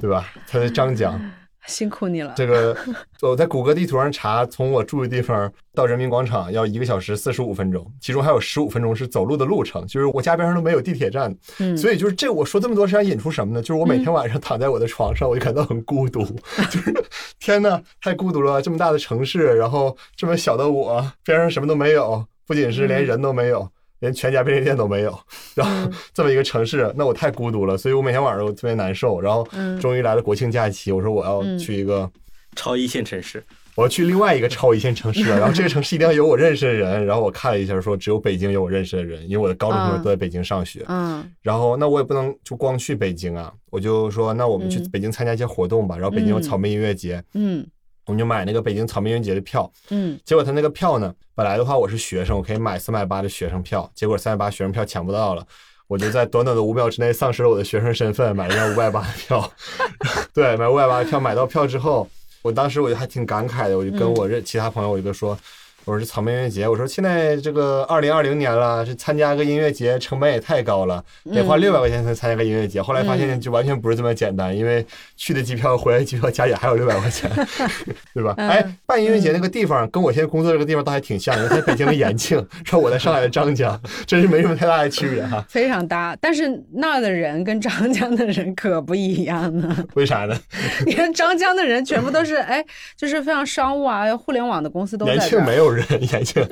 [0.00, 0.26] 对吧？
[0.46, 1.20] 他在张江，
[1.66, 2.32] 辛苦你了。
[2.36, 2.76] 这个
[3.20, 13.60] 我在谷歌地图上查，从我住的地方到人民广场要一个小时四十五分钟，其中还有十五分钟是走路的路程，就是我家边上都没有地铁站，嗯，所以就是这我说这么多是想引出什么呢？
[13.60, 16.24] 就是我每天晚上躺在我的床上，我就感到很孤独，
[16.70, 16.92] 就是
[17.38, 18.60] 天呐，太孤独了！
[18.60, 23.68] 这么大的城市，然后这么小的我，边上什么都没有，不仅是连人都没有。
[24.02, 25.18] 连全家便利店都没有，
[25.54, 29.20] 然后这么一个城市，那我太孤独了，所以我每天晚上我特别难受。
[29.20, 29.80] 然后嗯。
[29.80, 31.56] 终于来了国庆假期，我说我要嗯。
[31.58, 32.10] 去一个
[32.56, 33.42] 超一线城市，
[33.76, 37.06] 我要去另外一个超一线城市，然后这个城市一定要有我认识的人。
[37.06, 40.84] 然后我看了一下，说只有北京有我认识的人，因为我的高中同学都在北京上学。
[40.88, 41.24] 嗯。
[41.40, 44.90] 然后那我也不能就光去北京啊，我就说那我们去嗯。
[44.90, 45.96] 北京参加一些活动吧。
[45.96, 46.42] 然后北京有嗯。
[46.42, 47.64] 草莓音乐节，嗯
[48.06, 49.70] 我们就买那个北京草莓音乐节的票。
[49.90, 55.46] 嗯结果他那个票呢，本来的话我是学生，我可以买三百八的学生票，结果三百八学生票抢不到了。
[55.88, 59.52] 我就在短短的五秒之内丧失了我的学生身份，买了张五百八的票。
[60.32, 62.08] 对，买五百八的票，买到票之后，
[62.40, 65.38] 我当时我就还挺感慨的，我就跟我认其他朋友，我就跟说，
[65.84, 72.80] 我说这草莓音乐节，我说现在这个二零二零年了，这参加个音乐节成本也太高了，得花嗯六百块钱才参加个音乐节。
[72.80, 77.28] 后来发现就完全不是这么简单，因为去的机票、回来机票加起来还有六百块钱，
[78.14, 78.34] 对吧？
[78.36, 85.44] 嗯哎，办音乐节那个地方跟我现在工作这个地方倒还挺像，因为在北京的延庆，说我在上海的张江， 真是没什么太大的区别哈。
[85.48, 89.84] 非常搭，但是那儿的人跟张江的人可不一样呢。
[89.94, 90.38] 为啥呢？
[90.86, 92.64] 你看张江的人全部都是哎，
[92.96, 95.20] 就是非常商务啊，互联网的公司都在延。
[95.28, 96.46] 庆没有人，延 庆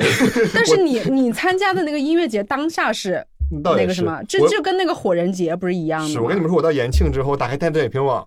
[0.54, 3.24] 但是你你参加的那个音乐节当下是
[3.62, 6.12] 那个什么，这我就跟那个火人节不是一样的吗？
[6.12, 8.26] 是我跟你们说，我到延庆之后，打开大众点评网，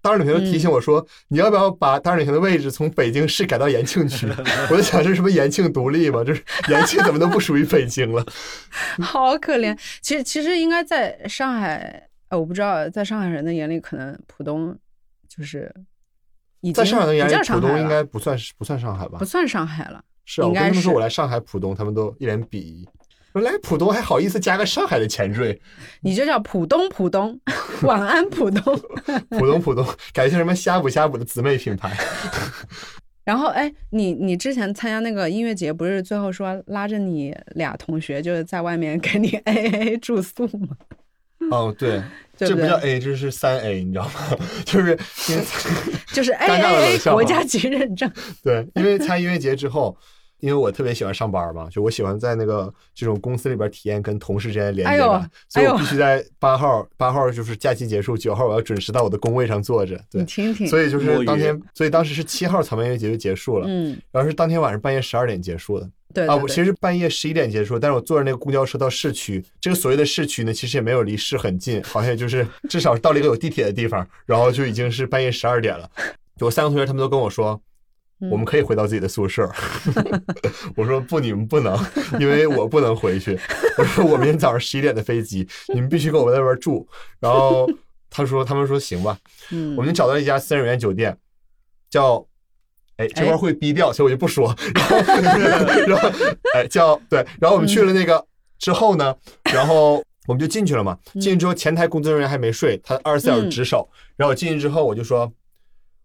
[0.00, 4.26] 大众点评提醒我说，你要不要把大众点评的位置从北京市改到延庆区？
[4.70, 6.24] 我就想，这是什么延庆独立吗？
[6.24, 8.24] 就是延庆怎么能不属于北京了？
[9.02, 9.78] 好可怜。
[10.00, 14.74] 其实其实应该在上海，呃，我不知道，在上海人的眼里，可能浦东
[15.28, 15.70] 就是
[16.62, 19.26] 已经在上海的眼里，浦东应该不算是不算上海吧不？
[19.26, 20.02] 算上海了。
[20.30, 22.86] 是啊，我跟他们说我来上海浦东，他们都一脸鄙夷。
[23.32, 25.58] 我来浦东还好意思加个上海的前缀，
[26.02, 27.40] 你就叫浦东浦东，
[27.82, 28.62] 晚安浦东。
[29.38, 31.96] 浦东浦东，感谢什么呷哺呷哺的姊妹品牌。
[33.24, 40.76] 然后哎，你你之前参加那个音乐节，不是最后说拉着你俩同学就是在外面给你 A A 住宿吗？
[41.50, 42.02] 哦，对，
[42.36, 44.12] 对不对这不叫 A，这是三 A，你知道吗？
[44.66, 45.44] 就是因为
[46.12, 48.10] 就是 A 尴尬的 A A 国家级认证。
[48.42, 49.96] 对，因为参音乐节之后，
[50.40, 59.98] 因为我特别喜欢上班嘛，就我喜欢在那个这种公司里边体验跟同事之间的连接哎，所以我必须在八号，八号就是假期结束，九号我要准时到我的工位上坐着。
[60.10, 65.88] 对你，听听，所以就是当天，所以当时是七号草莓音乐节就结束了，嗯，然后是当天晚上半夜十二点结束的。
[66.14, 75.90] 对啊，我其实半夜十一点结束，但是我坐着那个公交车到市区，这个所谓的市区呢，其实也没有离市很近，好像也就是至少到了一个有地铁的地方，然后就已经是半夜十二点了。
[76.38, 77.60] 有三个同学他们都跟我说，嗯
[78.30, 79.50] 我们可以回到自己的宿舍。
[80.76, 81.78] 我说不，你们不能，
[82.18, 83.38] 因为我不能回去。
[83.76, 86.86] 我说我明天早上十一点的飞机，你们必须跟我在那边住。
[87.20, 87.70] 然后
[88.10, 89.18] 他说，他们说行吧，
[89.50, 91.16] 嗯我们就找到一家私人元酒店，
[91.90, 92.24] 叫。
[92.98, 94.52] 哎，这块会逼掉，所以我就不说。
[94.74, 94.96] 然后，
[95.86, 96.10] 然后，
[96.52, 98.26] 哎，叫对，然后我们去了那个
[98.58, 99.14] 之后呢，
[99.52, 100.98] 然后我们就进去了嘛。
[101.12, 103.88] 进去之后，前台工作人员还没睡，他二十四小时值守。
[104.16, 105.32] 然后我进去之后，我就说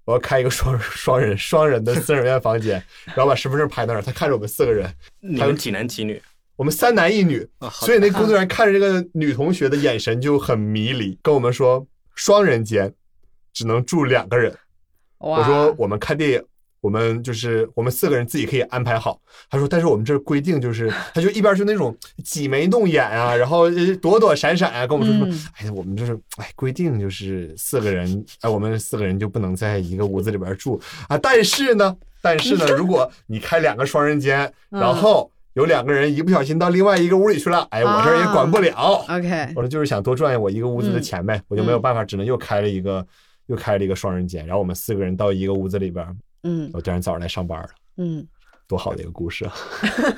[0.05, 2.83] 我要开一个双双人双人的私人院房间，
[3.15, 4.01] 然后把身份证拍那儿。
[4.01, 4.93] 他看着我们四个人，
[5.37, 6.21] 他们几男几女？
[6.55, 11.85] 我们三男一女，啊，所以那工作人员看着这个女同学的眼神就很迷离，跟我们说
[12.15, 12.93] 双人间
[13.53, 14.55] 只能住两个人。
[15.17, 16.43] 我说我们看电影，
[16.83, 19.17] 我们就是我们四个人自己可以安排好。
[19.49, 31.17] 他说，但是我们这儿规定就是，他就一边是那种挤眉弄眼啊，然后呃躲躲闪闪啊，跟我们说什么，嗯哎呀，我们就是哎规定就是四个人，哎，我们四个人就不能在一个屋子里边住啊。
[31.17, 34.41] 但是呢，但是呢， 如果你开两个双人间，
[34.71, 39.05] 嗯然后有两个人一不小心到另外一个屋里去了，哎，我这儿也管不了。
[39.07, 43.05] OK，我说就是想多赚我一个屋子的钱呗，我就没有办法，只能又开了一个
[43.45, 46.05] 又开了一个双人间，然后我们四个人到一个屋子里边，
[46.43, 48.25] 嗯我第二天早上来上班了，嗯，
[48.67, 49.53] 多好的一个故事啊！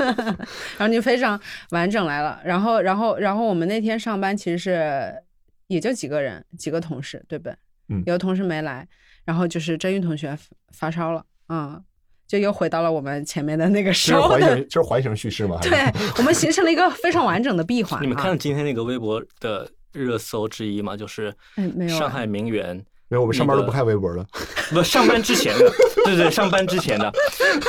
[0.78, 1.40] 然后你非常
[1.72, 5.14] 完整来了，然后然后然后我们那天上班其实是
[5.68, 7.56] 也就几个人，几个同事，对不对？
[7.90, 8.88] 嗯有的同事没来，
[9.24, 10.36] 然后就是真玉同学
[10.72, 11.80] 发烧了，嗯，
[12.28, 15.60] 就又回到了我们前面的那个这是烧的环形，这是环形叙事吗？
[15.64, 18.02] 对，我们形成了一个非常完整的闭环。
[18.02, 20.98] 你们看今天那个微博的热搜之一吗？
[20.98, 21.32] 就是
[21.88, 22.84] 上海名媛，
[23.15, 24.25] 没有，我们上班都不看微博了。
[24.71, 25.71] 不上班之前的，
[26.04, 27.12] 对对，上班之前的，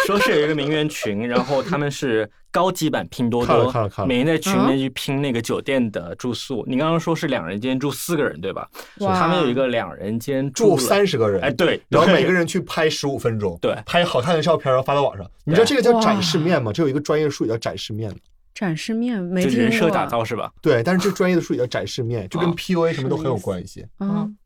[0.07, 6.65] 说是有一个名媛群，然后他们是高级版拼多看了多看了看了，每天在群里面去拼那个酒店的住宿。
[6.67, 8.69] 你刚刚说是两人间住四个人对吧？
[8.99, 15.31] 哇他们有一个两人间住三十个人，哎，对，然后每个人去拍十五分钟，对拍好看的照片，然后发到网上。
[15.45, 16.73] 你知道这个叫展示面吗？
[16.73, 18.13] 这有一个专业术语叫展示面。
[18.55, 20.51] 展示面没就听过人设打造是吧？
[20.63, 23.85] 对，但是这专业的术语叫展示面，就跟啊 PUA 什么都很有关系。
[24.01, 24.35] 嗯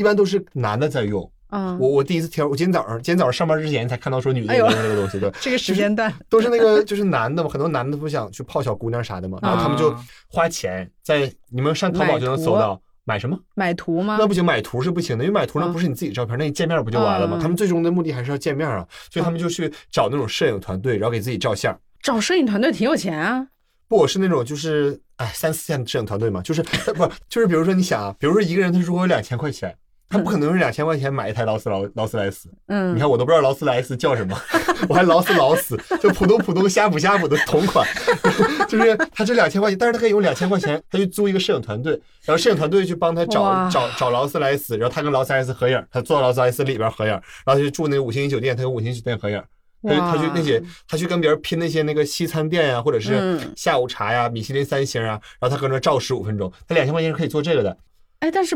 [0.00, 1.30] 一般都是男的在用。
[1.50, 13.36] 嗯，我我第一次听，我今天早上今天早上上班之前才看到说女的哎呦用这个东西，对， 这个时间段， 都是那个就是男的嘛，很多男的不想去泡小姑娘啥的嘛，然后他们就啊花钱在你们上淘宝就能搜到买什么。
[13.56, 14.26] 买图吗那？
[14.26, 17.36] 不行，买图是不行的，因为买图那啊不是你自己照片，那你见面不就完了吗？
[17.42, 21.76] 他们最终的目的还是要见面啊，所以他们就去找那种摄影团队，然后给自己照相。
[22.00, 23.44] 找摄影团队挺有钱啊。
[23.88, 26.62] 不，我是那种就是哎三四线的摄影团队嘛，就是
[26.94, 29.76] 不就是比如说你想啊，比如说一个人他如果有两千块钱，
[30.10, 32.50] 他不可能用两千块钱买一台劳斯劳劳斯莱斯。
[32.66, 34.36] 嗯，你看我都不知道劳斯莱斯叫什么，
[34.88, 37.86] 我还劳斯劳斯，就普通普通呷哺呷哺的同款，
[38.68, 41.92] 就是他这两千块钱，但是他可以用两千块钱，他去租一个摄影团队，
[42.24, 49.40] 然后摄影团队去帮他找找找劳斯莱斯，然后他跟劳斯莱斯合影，他坐到劳斯莱斯里边合影，然后他就住那个五星级酒店，他跟五星级酒店合影。
[49.82, 57.74] 他就他去那些，他去跟别人拼那些那个西餐店呀、或者是嗯下午茶呀、米其林三星啊，然后他搁那照十五分钟，他两千块钱是可以做这个的。
[58.18, 58.54] 哎，但是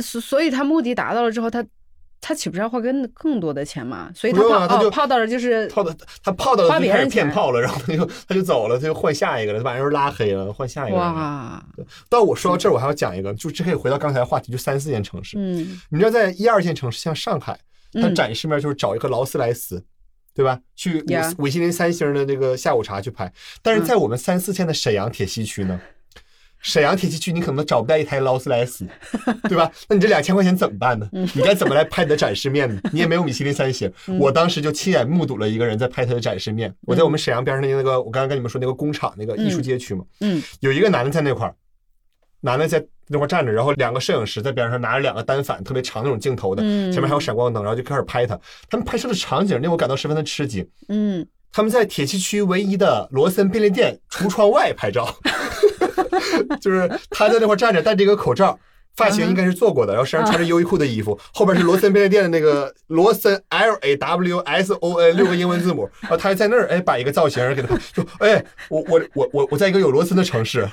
[0.00, 1.64] 所所以他目的达到了之后，他
[2.20, 4.10] 他岂不是要花更更多的钱嘛？
[4.14, 10.98] 所以他泡啊他就哦泡到了就是泡的他泡到了花就开始别人骗炮了，然后他就他就走了，他就换下一个了，他把人拉黑了，换下一个。
[10.98, 11.64] 哇，
[12.08, 15.38] 但我说到这儿，我还要讲一个，就这可以回到刚才的话题，就三四线城市。
[15.38, 17.58] 嗯你知道，在一二线城市，像上海，
[17.94, 19.82] 它嗯展示面就是找一个劳斯莱斯，
[20.34, 20.60] 对吧？
[20.76, 21.02] 去
[21.38, 23.32] 五五星林三星的那个下午茶去拍。
[23.62, 25.80] 但是在我们三四线的沈阳铁西区呢，
[26.60, 28.86] 沈阳铁西区你可能找不到一台劳斯莱斯，
[29.48, 29.70] 对吧？
[29.88, 31.08] 那你这两千块钱怎么办呢？
[31.12, 32.80] 你该怎么来拍你的展示面呢？
[32.92, 33.90] 你也没有米其林三星。
[34.18, 36.72] 我当时就亲眼目睹了一个人在拍他的展示面。
[36.82, 41.54] 我在我们沈阳边上的那个，我刚刚跟你们说那个工厂那个艺术街区嘛，嗯有一个男的在那块儿，
[42.40, 48.38] 男的在那块站着，然后两个摄影师在边上拿着两个单反特别长那种镜头的，嗯前面还有闪光灯，然后就开始拍他。
[48.68, 50.68] 他们拍摄的场景令我感到十分的吃惊。
[50.88, 55.12] 嗯，他们在铁西区唯一的罗森便利店橱窗外拍照，
[56.60, 58.58] 就是他在那块站着，戴着一个口罩。
[59.00, 70.68] 发型应该是做过的，然后身上穿着优衣库的衣服，后边是罗森便利店的那个罗森 L A W S O N 六个英文字母，然后他还在那儿哎摆一个造型给他说，哎我我我我我在一个有罗森的城市，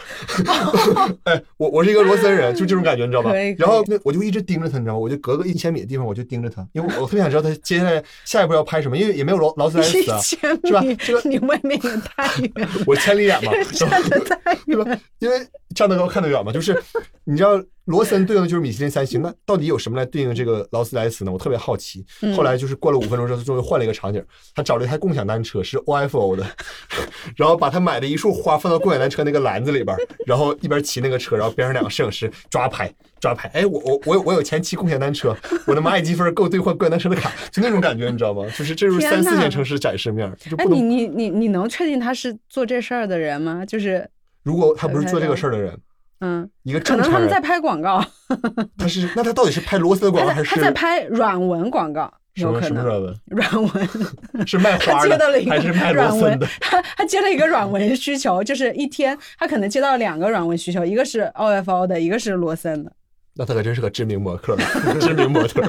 [1.23, 3.31] 哎我我是一个罗森人，就这种感觉你知道吧？
[3.57, 4.99] 然后那我就一直盯着他，你知道吗？
[4.99, 10.37] 我就隔个一千米的地方我就盯着他，因为我我特别想知道他接下来下一步要拍什么，因为也没有劳劳斯莱一斯啊，是
[10.73, 10.81] 吧？
[10.81, 14.99] 米这个，你外面也太远了，我千里眼嘛， 站的太对吧？
[15.19, 15.39] 因为
[15.75, 16.77] 站得高看得远嘛，就是
[17.23, 21.31] 你知道罗森对应的就是米其林三星，那到底有什么来对应这个劳斯莱斯呢？
[21.31, 22.05] 我特别好奇。
[22.21, 24.23] 嗯后来就是过了五分钟之后，他终于换了一个场景，
[24.53, 26.45] 他找了一台共享单车，是 OFO 的，
[27.37, 33.47] 然后把他买的一束花放到共享单车那个篮子里边，然后一边骑那个车，然后边上两个摄影师抓拍抓拍。
[33.53, 35.35] 哎，我我我有我有钱骑共享单车，
[35.65, 38.43] 我的蚂蚁积分够兑换共享单车的卡，就那种感觉，你知道吗？
[38.57, 40.65] 就是这就是三四线城市展示面哎。
[40.65, 43.65] 你你你你能确定他是做这事儿的人吗？
[43.65, 44.05] 就是
[44.43, 45.77] 如果他不是做这个事儿的人，
[46.19, 48.03] 嗯，一个可正常人能他们在，拍广告，
[48.77, 53.19] 他是那他到底是拍螺丝的广告还是他在他在拍软文广告，什么有可能什么软文？
[53.25, 53.89] 软文。
[54.47, 62.91] 是卖花的还是卖螺软文的？， 他他接了一个软文需求，就是一天他可能接到两个软文需求，一个是 OFO 的，一个是罗森的。
[63.35, 64.57] 那他可真是个知名模特，
[64.99, 65.61] 知名模特。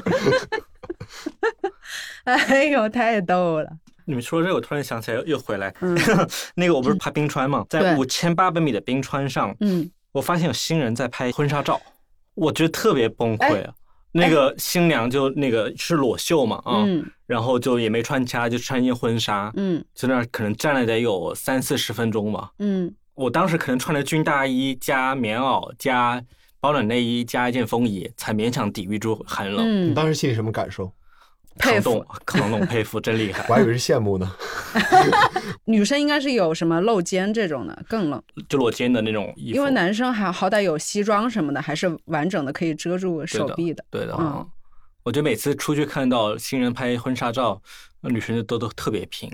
[2.24, 3.70] 哎呦，太逗了！
[4.06, 5.74] 你们说这个，我突然想起来，又回来。
[5.82, 5.94] 嗯
[6.54, 11.80] 那个我不是爬冰川嘛，在五千八百米的冰川上，嗯，我发现有新人在拍婚纱照，
[12.34, 13.74] 我觉得特别崩哎溃啊。
[14.10, 22.50] 那个新娘就那个是裸秀嘛啊，嗯然后就也没穿其他，就穿一件婚纱，嗯在那儿可能站了得有三四十分钟吧。
[22.58, 26.22] 嗯我当时可能穿着军大衣加棉袄加
[26.60, 29.64] 保暖内衣加一件风衣，才勉强抵御住寒冷。
[29.64, 30.90] 嗯，你当时心里什么感受？
[31.60, 33.54] 抗冻，抗冻，佩服，真厉害我。
[33.54, 34.32] 还以为是羡慕呢。
[35.66, 43.84] 女生应该是有什么露肩这种的更冷，就裸肩的那种衣服，因为男生还好歹有西装什么的，还是完整的可以遮住手臂的。
[43.90, 44.48] 对的，嗯嗯，
[45.02, 47.60] 我觉得每次出去看到新人拍婚纱照，
[48.02, 49.30] 女生都都特别平，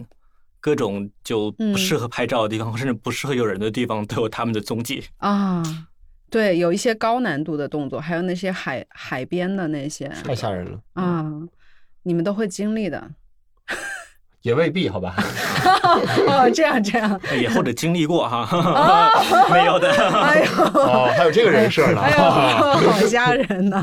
[0.61, 5.05] 各种就不适合拍照的地方，甚至不适合有人的地方，都有他们的踪迹。
[5.19, 5.63] 啊，
[6.31, 11.31] 对，有一些高难度的动作，还有那些海海边的那些太吓人了，啊，
[12.05, 13.11] 你们都会经历的。
[14.43, 15.15] 也未必，好吧？
[16.29, 18.47] 哦，这样这样，也或者经历过哈，
[19.51, 19.91] 没有的。
[19.91, 22.01] 哎呦，哦，还有这个人设呢。
[22.01, 22.19] 哎呦，
[22.93, 23.83] 好吓人呐！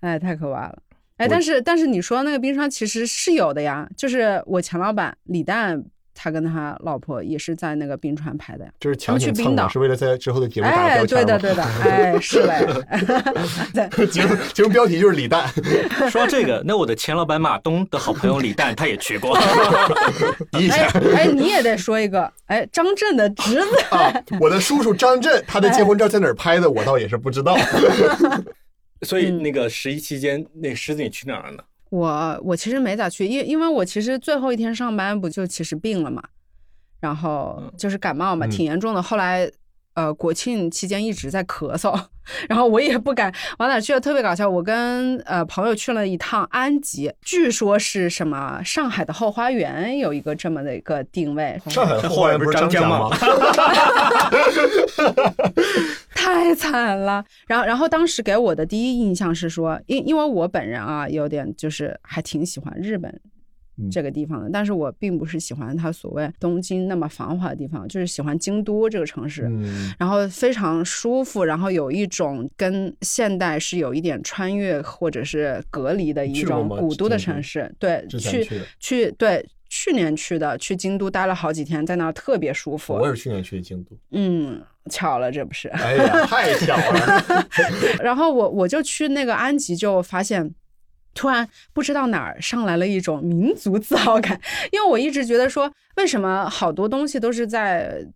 [0.00, 0.78] 哎，太可怕了。
[1.16, 5.82] 哎，但是但是你说那个冰霜其实是有的呀，就是我前老板李诞，
[6.16, 8.70] 他跟他老婆也是在那个冰川拍的呀。
[8.80, 12.66] 就是强行他们去冰岛是为了在之后的节目打哎，标签哎对的对的，哎，是嘞，
[13.90, 15.46] 对， 节目节目标题就是李诞，
[16.10, 19.38] 说到这个，那我的前老板马东的好朋友李诞，他也去过。
[20.58, 24.12] 一哎下哎，你也得说一个，哎，张震的侄子，啊！
[24.40, 27.56] 我的叔叔张震，他的结婚照在哪儿拍的，我倒也是不知道。
[29.02, 31.62] 所以那个十一期间，那个狮子你去哪儿了呢？
[31.90, 36.22] 我我其实没咋去，因因为我其实最后一天上班不就其实病了嘛，
[37.00, 39.02] 然后就是感冒嘛，嗯挺严重的。
[39.02, 39.50] 后来
[39.96, 41.98] 呃国庆期间一直在咳嗽，
[42.48, 44.48] 然后我也不敢往哪儿去，特别搞笑。
[44.48, 53.10] 我跟呃朋友去了一趟安吉，据说是什么上海的后花园有一个这么的一个定位，上海的后花园不是张江吗？
[56.14, 57.24] 太惨了。
[57.46, 63.30] 然后，然后当时给我的第一印象是说，因因为我本人啊，有点就是还挺喜欢日本嗯
[63.90, 69.42] 这个地方的，但是我并不是喜欢它所谓东京那么繁华的地方，就是喜欢京都这个城市。
[69.50, 77.70] 嗯，然后非常舒服，然后有一种跟现代是有一点穿越或者是隔离的一种古都的城市。
[77.78, 78.48] 对，去
[78.78, 82.94] 去对，去年去的，去京都待了好几天，在那儿特别舒服。
[82.94, 83.96] 我也是去年去的京都。
[84.12, 85.68] 嗯，巧了，这不是？
[85.68, 87.46] 哎呀，太巧了！
[88.02, 90.54] 然后我我就去那个安吉，就发现。
[91.16, 94.40] 突然不知道哪儿上来了一种民族自豪感，
[94.70, 98.06] 因为我一直觉得说，为什么好多东西都是在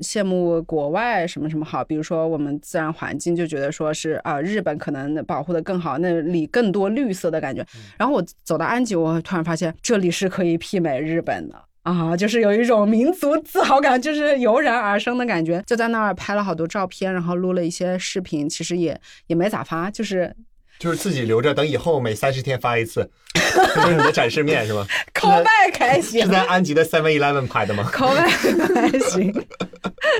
[0.00, 7.64] 羡慕国外什么什么好，比如说我们自然环境就觉得说是啊、日本可能保护的更好，那里更多绿色的感觉。
[7.96, 11.62] 然后我走到安吉，我突然发现这里是可以媲美日本的。
[11.82, 15.62] 啊，就是有一种民族自豪感，就是油然而生的感觉。
[15.64, 20.34] 就在那儿拍了好多照片，然后录了一些视频，其实也也没咋发，就是
[20.78, 29.32] 就是自己留着，等以后每三十天发一次， 这是你的展示面是吗？call back 还行是在安吉的 Seven Eleven 拍的吗？，call back 还行，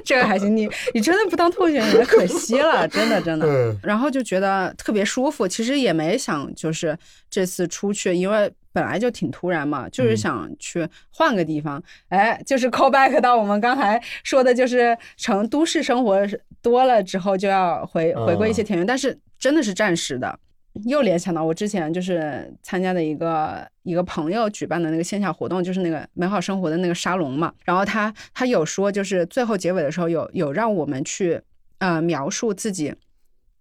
[0.04, 0.56] 这个还行。
[0.56, 3.46] 你你真的不当候选人可惜了， 真的真的。
[3.46, 6.96] 嗯然后就觉得特别舒服，其实也没想就是
[7.30, 11.82] 这次出去，因为本来就挺突然嘛，就是想去换个地方。
[12.08, 16.18] 哎，就是 call back 到我们刚才说的，就是成都市生活
[16.62, 20.38] 多了之后就要回回归一些田园，但是真的是暂时的。
[20.84, 27.52] 又联想到我之前就是参加的一个一个朋友举办的那个线下活动，就是那个美好生活的那个沙龙嘛。
[27.64, 31.40] 然后他他有说，就是最后结尾的时候有有让我们去
[31.78, 32.94] 呃描述自己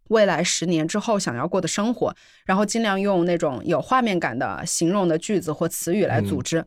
[0.09, 6.66] 未来十年之后想要过的生活，然后尽量用那种有画面感的形容的句子或词语来组织。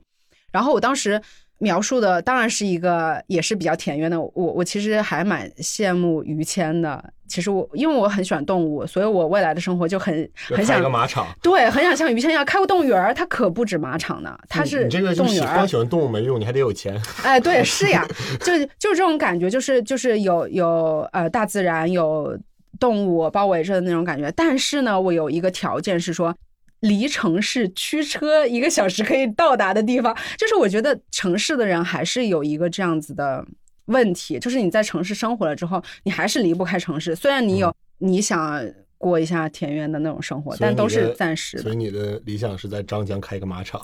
[0.50, 1.20] 然后我当时
[1.58, 4.20] 描述的当然是一个也是比较田园的。
[4.20, 7.12] 我我其实还蛮羡慕于谦的。
[7.28, 11.26] 其实我因为我很喜欢动物，所以我未来的生活就很很想一个马场。
[11.42, 13.12] 对，很想像于谦一样开个动物园儿。
[13.12, 16.98] 他可不止马场呢，他是你这个就喜动物园儿光喜欢动物没用，你还得有钱。
[17.22, 18.06] 哎，对，是呀，
[18.40, 22.34] 就就是这种感觉，就是就是有有呃大自然有
[22.80, 24.32] 动物包围着的那种感觉。
[24.32, 26.34] 但是呢，我有一个条件是说，
[26.80, 30.16] 离城市驱车一个小时可以到达的地方。
[30.36, 33.44] 就是我觉得城市的人还是有一个这样子的
[33.86, 37.16] 问题，就是你在城市生活了之后，你还是离不开城市。
[37.16, 38.64] 虽然你有、你想
[38.96, 41.76] 过一下田园的那种生活，但都是暂时的所以。
[41.76, 43.80] 你的理想是在张江开一个马场。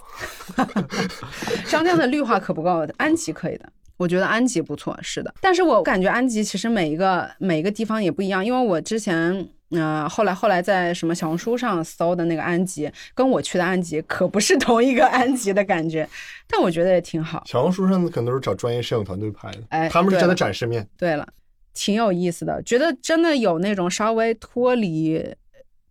[1.67, 3.73] 张江的绿化可不够，安吉可以的。
[3.97, 5.33] 我觉得安吉不错，是的。
[5.41, 9.49] 但是我感觉安吉其实每一个每一个地方也不一样，因为我之前。
[9.71, 16.09] 呃，后来后来在什么小红书上搜的那个安吉，跟我去的安吉可不是同一个安吉的感觉，
[16.47, 17.43] 但我觉得也挺好。
[17.47, 20.87] 小红书上可能都是找专业摄影团队拍的，哎他们是真的展示面。
[20.97, 21.27] 对了，
[21.73, 25.35] 挺有意思的，觉得真的有那种稍微脱离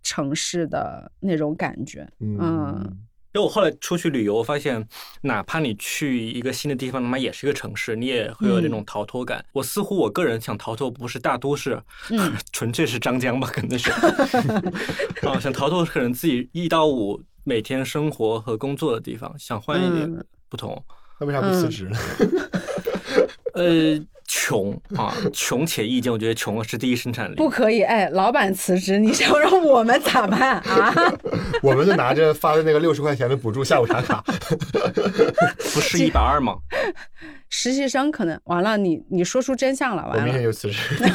[0.01, 2.07] 城市的那种感觉。
[2.19, 2.97] 嗯
[3.33, 4.87] 因为我后来出去旅游，我发现
[5.21, 9.43] 哪怕你去一个新的地方，他妈也是一个城市，你也会有那种逃脱感。
[9.51, 11.81] 我似乎我个人想逃脱不是大都市，
[12.11, 13.89] 嗯 纯粹是张江吧，可能是。
[15.27, 20.83] 啊， 想逃脱可能自己一到五每天生活和工作的地方，想换一点嗯不同。
[21.19, 21.97] 那为啥不辞职呢？
[23.55, 23.99] 呃，
[24.35, 27.35] 穷 啊，穷且意见，我觉得穷是第一生产力。
[27.35, 30.91] 不可以，哎，老板辞职，你想让我们咋办啊？
[31.61, 34.23] 我们就拿着发的那个六十块钱的补助下午茶卡，
[35.75, 36.55] 不是一百二吗？
[37.49, 40.21] 实习生可能完了，你你说出真相了，完了。
[40.21, 41.05] 我明天就辞职。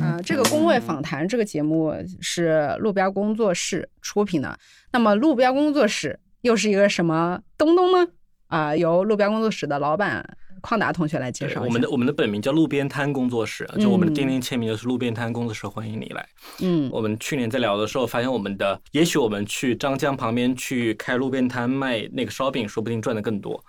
[0.00, 4.58] 啊、这个工位访谈这个节目是路标工作室出品的。
[4.90, 8.06] 那么路标工作室又是一个什么东东呢？
[8.48, 11.62] 啊、由路标工作室的老板邝达同学来介绍。
[11.62, 16.28] 我们的我们的本名叫路边摊工作室，就我们的钉钉签名就是路边摊工作室，欢迎你来。
[16.60, 23.64] 嗯我们去年在聊的时候，发现我们的，也许我们去张江旁边去开路边摊卖那个烧饼，说不定赚的更多。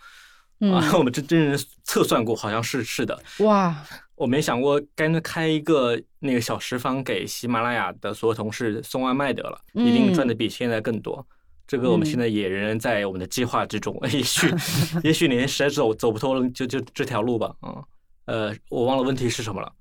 [0.59, 3.17] 嗯啊， 我们真真人测算过，好像是是的。
[3.39, 3.75] 哇，
[4.15, 11.25] 我没想过干脆开一个那个小食坊给喜马拉雅的所有同事送外卖得了，一定赚的比现在更多。
[11.67, 14.47] 这个我们嗯现在也仍然在我们的计划之中， 也许
[15.03, 17.53] 也许哪天实在走走不通了，就就这条路吧。
[17.61, 17.83] 嗯，
[18.25, 19.71] 呃，我忘了问题是什么了。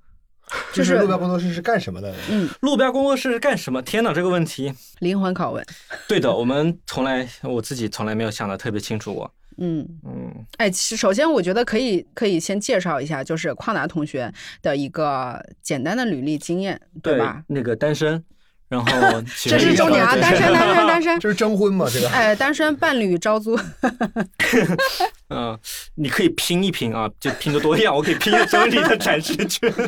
[0.73, 2.15] 就就是是路标工作室是干什么的？
[2.29, 3.81] 嗯，路标工作室是干什么？
[3.81, 5.65] 天哪，这个问题，灵魂拷问。
[6.09, 9.33] 对的，我们从来我自己从来没有想的特别清楚过。
[9.59, 14.31] 嗯，嗯，哎，其实首先我觉得可以可以先介绍一下，就是旷达同学
[14.61, 17.43] 的一个简单的履历经验，对吧？
[17.47, 18.23] 那个单身，
[18.73, 21.21] 然后 这是重点啊，单身，单身，单身。
[21.21, 21.87] 这是征婚嘛？
[21.93, 23.55] 这个哎，单身伴侣招租，
[25.29, 25.59] 嗯，
[25.95, 29.71] 你可以拼一拼啊，就拼个多样，我可以拼一整理的展示圈。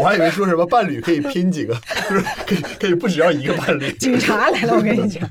[0.00, 1.74] 我还以为说什么伴侣可以拼几个，
[2.10, 3.92] 就是可以可以不只要一个伴侣。
[3.92, 5.22] 警察来了，我跟你讲，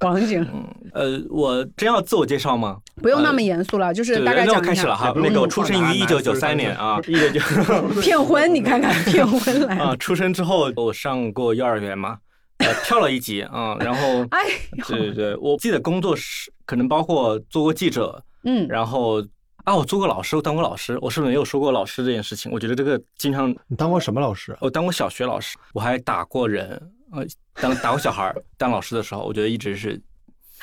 [0.00, 0.46] 王警，
[0.94, 2.78] 呃，我真要自我介绍吗？
[3.02, 4.62] 不用那么严肃了，就是大概讲。
[4.62, 5.12] 开始了哈。
[5.16, 7.40] 那个我出生于一九九三年啊， 一九九
[8.00, 12.18] 骗婚，你看看 骗婚来啊，出生之后我上过幼儿园嘛，
[12.58, 14.40] 呃，跳了一级啊，然后哎
[14.86, 19.20] 对对呦，对，我记得工作是可能包括做过记者，嗯，然后
[19.64, 22.50] 啊，我做过老师，我当过老师，我是不是没有说过老师这件事情？
[22.52, 24.58] 我觉得这个经常，你当过什么老师啊？
[24.60, 26.80] 我当过小学老师，我还打过人，
[27.12, 27.24] 呃，
[27.60, 28.42] 当打过小孩儿。
[28.56, 30.00] 当老师的时候，我觉得一直是，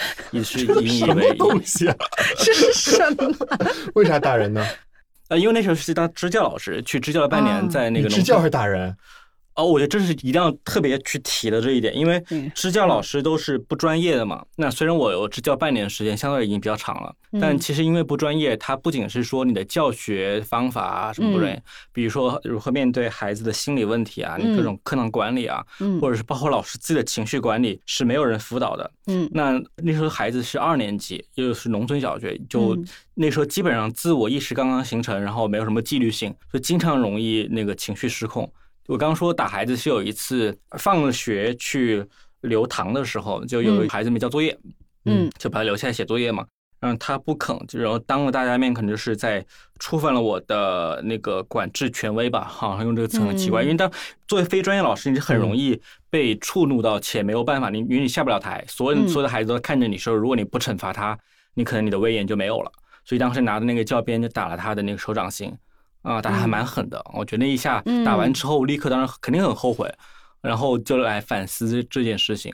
[0.32, 1.96] 一直是引以为东西啊？
[2.38, 3.34] 这是什么？
[3.96, 4.66] 为啥打人呢？
[5.30, 8.96] 呃，因为那时候是当支教老师，去支教了半啊年，在那个支教还打人？
[9.60, 14.44] 哦，我觉得这是一定要特别去提的这一点，因为嗯支教老师都是不专业的嘛。
[14.56, 28.92] 那虽然我有支教半年时间，相对已经比较长了，但嗯其实因为不专业，它不仅是说你的教学方法啊什么不专业，比如说如何面对孩子的心理问题啊，你各种课堂管理啊，嗯或者是包括老师自己的情绪管理，是没有人辅导的。
[29.08, 32.86] 嗯那那时候孩子是二年级，又是农村小学，就嗯
[33.16, 38.50] 那时候基本上自我意识刚刚形成，然后没有什么纪律性，所以经常容易那个情绪失控。
[38.90, 42.04] 我刚刚说打孩子是有一次放学去
[42.42, 43.88] 留堂的时候，就有嗯。
[43.88, 44.58] 孩子没交作业，
[45.06, 45.30] 嗯。
[45.38, 46.44] 就把他留下来写作业嘛。
[46.80, 49.46] 然后他不肯，就然后当着大家面，可能就是在
[49.78, 53.66] 触犯了我的那个管制权威吧，好像用这个词很奇怪，嗯。
[53.66, 53.92] 因为当
[54.28, 55.80] 作为非专业老师，你是很容易
[56.10, 59.08] 被触怒到，且没有办法，你因为你下不了台，所有嗯。
[59.08, 61.16] 所有的孩子都看着你说，如果你不惩罚他，
[61.54, 62.72] 你可能你的威严就没有了。
[63.06, 65.54] 所以当时拿着那个教鞭就打了他的那个手掌心，
[66.02, 67.04] 啊，打的还蛮狠的。
[67.14, 69.92] 我觉得那一下打完之后，立刻当然肯定很后悔，
[70.42, 72.54] 然后就来反思这件事情。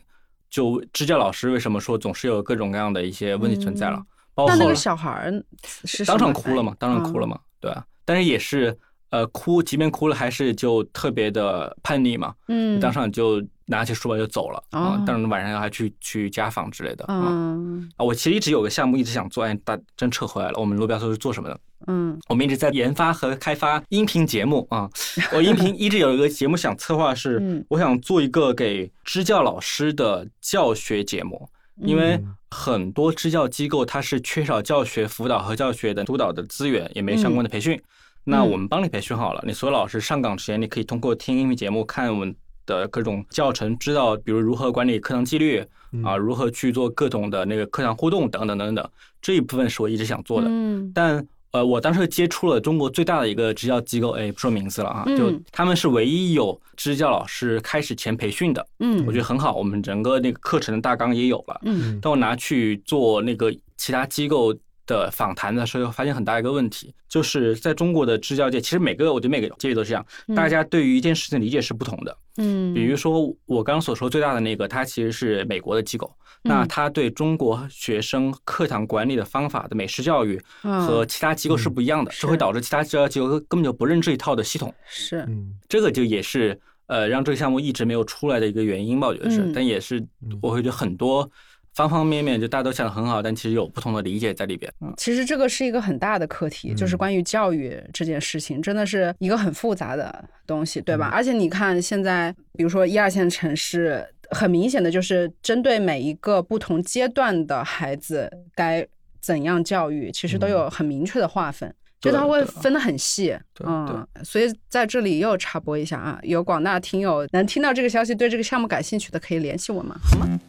[0.50, 4.02] 就支教老师为什么说总是有各种各样的一些问题存在了，
[4.34, 5.44] 包括那那个后来小孩儿
[5.84, 8.78] 是当场哭了嘛，当场哭了嗯嘛，对啊，但是也是
[9.16, 20.60] 呃哭，即便哭了还是就特别的叛逆嘛，嗯，当场就拿起书包就走了啊哦，当然晚上还去去家访之类的啊嗯啊，我其实一直有个项目一直想做，哎，大真撤回来了。
[20.60, 21.60] 我们路标说是做什么的？
[21.88, 24.90] 嗯我们一直在研发和开发音频节目啊。
[25.32, 31.48] 我音频一直有一个节目想策划是嗯，我想做一个给支教老师的教学节目，
[31.78, 37.80] 因为嗯很多支教机构它是缺少教学辅导和教学的督导的资源，也没相关的培训。
[38.26, 45.64] 那我们帮你培训好了，你所有老师上岗之前，你可以通过听音频节目，看我们的各种教程，知道比如如何管理课堂纪律
[46.04, 48.90] 啊，如何去做各种的那个课堂互动等等等等。
[49.22, 50.92] 这一部分是我一直想做的，嗯。
[50.94, 55.18] 但呃，我当时接触了中国最大的一个支教机构，哎，不说名字了啊，嗯。
[55.18, 59.06] 就他们是唯一有支教老师开始前培训的，嗯。
[59.06, 59.56] 我觉得很好。
[59.56, 61.98] 我们整个那个课程的大纲也有了，嗯。
[62.02, 64.54] 但我拿去做那个其他机构
[64.86, 70.06] 的访谈的时候，发现很大一个问题，就是在中国的支教界，其实每个我觉得每个界别都是这样，
[70.36, 72.18] 大家对于一件事情理解是不同的。
[72.38, 84.74] 嗯，比如说我刚刚所说最大的那个，它其实是美国的机构，那嗯它对中国学生课堂管理的方法的美式教育和嗯其他机构是不一样的，是这会导致其他支教机构根本就不认这一套的系统。
[84.86, 85.20] 是。
[85.30, 85.56] 嗯。
[85.70, 89.54] 这个就也是呃让这个项目一直没有出来的一个原因吧，我觉得是，嗯。
[89.54, 90.06] 但也是
[90.42, 91.30] 我会觉得很多
[91.76, 94.72] 方方面面就大家都想的很好，但其实有不同的理解在里边。
[94.82, 101.10] 嗯，其实这个是一个很大的课题，就是嗯关于教育这件事情，真的是一个很复杂的东西，对吧？
[101.10, 108.88] 嗯而且你看现在，比如说一二线城市，很明显的就是针对每一个不同阶段的孩子该
[109.20, 111.74] 怎样教育，其实都有很明确的划分。
[112.02, 120.40] 就对它会分得很细，对嗯，所以在这里又插播一下啊，有广大听友能听到这个消息，对这个项目感兴趣的，可以联系我们，好吗？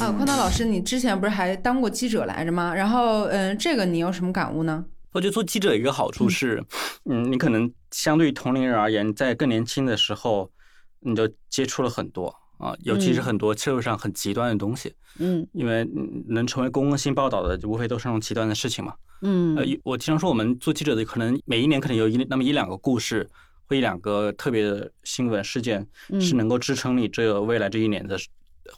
[0.00, 2.74] 啊，宽涛老师，你之前不是还当过记者来着吗？
[2.74, 4.84] 然后，嗯，这个你有什么感悟呢？
[5.12, 6.64] 我觉得做记者一个好处是，
[7.04, 10.50] 嗯，你可能相对于同龄人而言，在更年轻的时候，
[11.00, 18.94] 你就接触了很多啊，尤其是嗯很多社会上很极端的东西，嗯因为嗯能成为公共性报道的，无非都是那种极端的事情嘛。
[19.22, 23.28] 嗯呃，我经常说，我们做记者的，可能每一年可能有一那么一两个故事，
[23.66, 25.86] 或一两个特别的新闻事件，
[26.20, 28.18] 是嗯能够支撑你这个未来这一年的，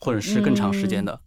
[0.01, 1.21] 或者是更长时间的。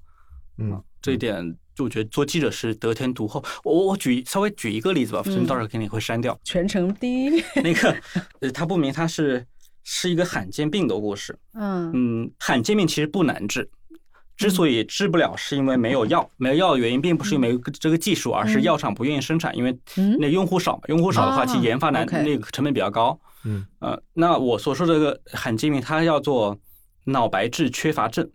[0.58, 3.44] 嗯这一点，就我觉得做记者是得天独厚。
[3.64, 6.38] 我我我举稍微举一个例子吧，反正到时候肯定会删掉。
[6.44, 7.96] 全程第一，那个，
[8.40, 9.46] 呃，他不明，他是
[9.86, 11.38] 是一个罕见病的故事。
[11.54, 13.70] 嗯嗯，罕见病其实不难治，
[14.36, 16.30] 之所以治不了，是因为没有药。
[16.36, 20.82] 没有药的原因，并不是因为这个技术，而是药厂不愿意生产，因为嗯那用户少嘛。
[20.88, 23.18] 用户少的话，哦其实研发难，那个成本比较高。
[23.46, 26.60] 嗯呃，那我所说的这个罕见病，它叫做
[27.04, 28.28] 脑白质缺乏症。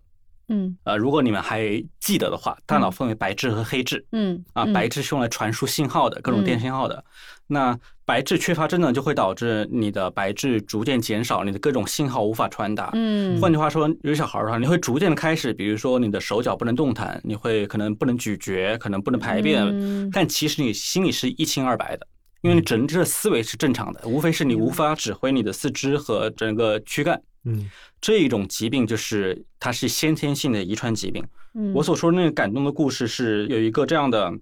[0.52, 4.04] 嗯呃，如果你们还记得的话，大脑分为白质和黑质。
[4.12, 7.04] 嗯啊，白质是用来传输信号的，各种电信号的。
[7.46, 7.76] 那
[8.10, 12.90] 白质缺乏症呢，就会导致你的白质逐渐减少，你的各种信号无法传达。
[12.94, 22.06] 嗯，换句话说，有小孩儿的话，你会逐渐的开始，比如说你的手脚不能动弹，你会可能不能咀嚼，可能不能排便，嗯但其实你心里是一清二白的，
[22.42, 27.22] 因为你整体的思维是正常的，无非是你无法指挥你的四肢和整个躯干。
[27.44, 31.24] 嗯这一种疾病就是它是先天性的遗传疾病。
[31.54, 34.32] 嗯我所说的那个感动的故事是有一个这样的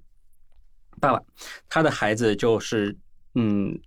[0.98, 1.20] 爸爸，
[1.68, 2.96] 他的孩子就是
[3.38, 3.78] 嗯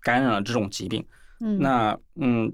[0.00, 1.04] 感染了这种疾病。
[1.40, 2.52] 嗯那嗯，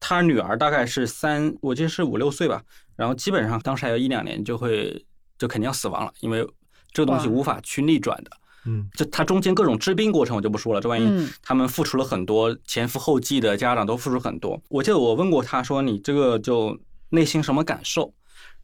[0.00, 2.62] 他女儿大概是三，我记得是五六岁吧，
[2.96, 5.04] 然后基本上当时还有一两年就会
[5.36, 6.46] 就肯定要死亡了，因为
[6.92, 8.30] 这个东西无法去逆转的。
[8.64, 14.60] 嗯就他中间各种治病过程我就不说了，这万一嗯他们付出了很多，前赴后继的家长都付出很多。
[14.68, 16.78] 我记得我问过他说：“你这个就
[17.10, 18.12] 内心什么感受？”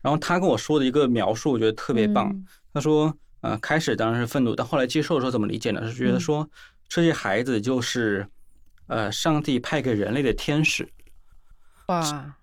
[0.03, 2.29] 然后他跟我说的一个描述，我觉得特别棒。
[2.29, 5.87] 嗯他说：“呃，开始当然是愤怒，但后来接受的时候怎么理解呢？
[5.87, 6.47] 是觉得说
[6.95, 8.24] 这些孩子就是
[8.86, 10.88] 呃上帝派给人类的天使。
[11.88, 12.36] 哇，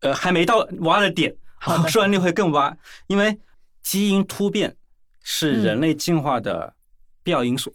[0.00, 2.76] 呃，还没到挖的点，好 说完你会更挖，
[3.06, 3.38] 因为
[3.84, 4.74] 基因突变
[5.22, 5.62] 是嗯。
[5.62, 6.74] 人类进化的
[7.22, 7.72] 必要因素。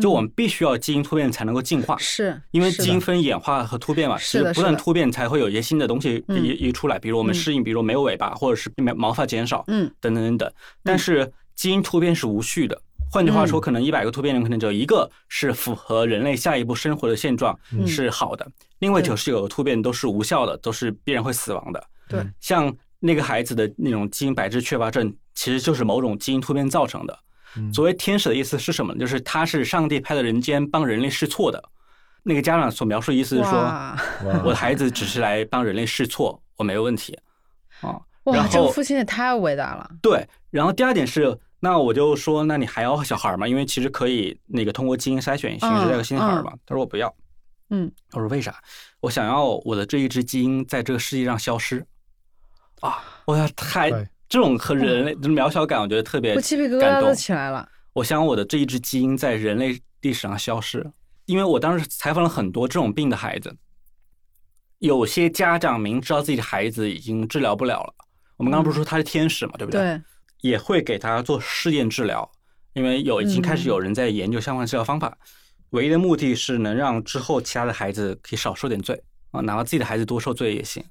[0.00, 2.40] 就我们必须要基因突变才能够进化，是。
[2.50, 7.36] 因为基因分演化和突变嘛，是的只有不断突变才会有一些新的东西嗯一一出来，比如我们嗯。
[7.36, 9.94] 适应，比如没有尾巴，或者是毛毛发减少，嗯。
[10.00, 10.52] 等等等等。
[10.82, 12.80] 但是基因突变是无序的，
[13.12, 21.84] 换句话说，嗯可能一百个突变里面可能只有一个是符合人类下一步生活的现状嗯是好的，另外对九十九个突变都是无效的，都是必然会死亡的。
[22.08, 27.18] 对像那个孩子的那种基因白质缺乏症，其实就是某种基因突变造成的。
[27.56, 28.98] 嗯所谓天使的意思是什么呢？
[28.98, 31.62] 就是他是上帝派到人间帮人类试错的。
[32.22, 33.50] 那个家长所描述的意思是说，
[34.44, 37.12] 我的孩子只是来帮人类试错，我没有问题
[37.80, 38.00] 啊。
[38.24, 39.90] 哇，然后这个父亲也太伟大了。
[40.00, 43.46] 对，然后第二点是，那我就说，那你还要小孩吗？
[43.46, 46.52] 因为其实可以那个通过基因筛选形式带个新孩儿嘛。
[46.66, 47.14] 他说我不要。
[47.70, 48.60] 嗯，我说为啥？
[48.98, 51.86] 我想要我的这一只基因在这个世界上消失。
[52.80, 53.92] 啊，我要太
[54.28, 57.68] 这种和人类这种渺小感，我觉得特别我鸡皮疙感动瘩都起来了。
[57.92, 60.84] 我想我的这一只基因在人类历史上消失，
[61.26, 63.56] 因为我当时采访了很多这种病的孩子，
[64.80, 67.94] 有些家长明知道自己的孩子已经治疗不了了，
[68.36, 70.02] 我们刚刚不是说他是天使嘛，对不对？
[70.42, 72.30] 对，也会给他做试验治疗，
[72.74, 75.16] 因为有已经开始有人在研究相关治疗方法，
[75.70, 80.84] 唯一的目的是能让之后其他的孩子可以少受点罪啊，哪怕自己的孩子多受罪也行。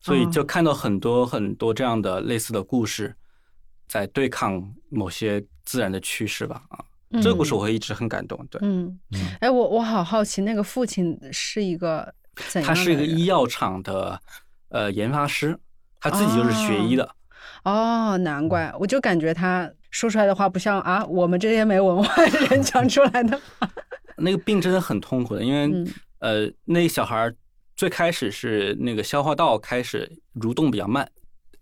[0.00, 3.16] 所以就看到很多很多这样的类似的故事，
[3.88, 6.84] 在对抗某些自然的趋势吧啊。
[7.22, 9.00] 这个故事我会一直很感动，对，嗯，
[9.40, 12.14] 哎，我我好好奇，那个父亲是一个
[12.48, 14.20] 怎样他是一个医药厂的
[14.68, 15.58] 呃研发师，
[15.98, 17.10] 他自己就是学医的，
[17.68, 23.70] 哦，难怪，我就感觉他说出来的话不像啊我们这些没文化的人讲出来的话。
[24.16, 25.86] 那个病真的很痛苦的，因为、嗯
[26.18, 27.34] 呃，那个小孩儿
[27.76, 31.08] 最开始是那个消化道开始蠕动比较慢，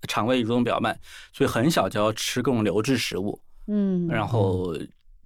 [0.09, 0.99] 肠胃蠕动比较慢，
[1.33, 4.75] 所以很小就要吃各种流质食物，嗯，然后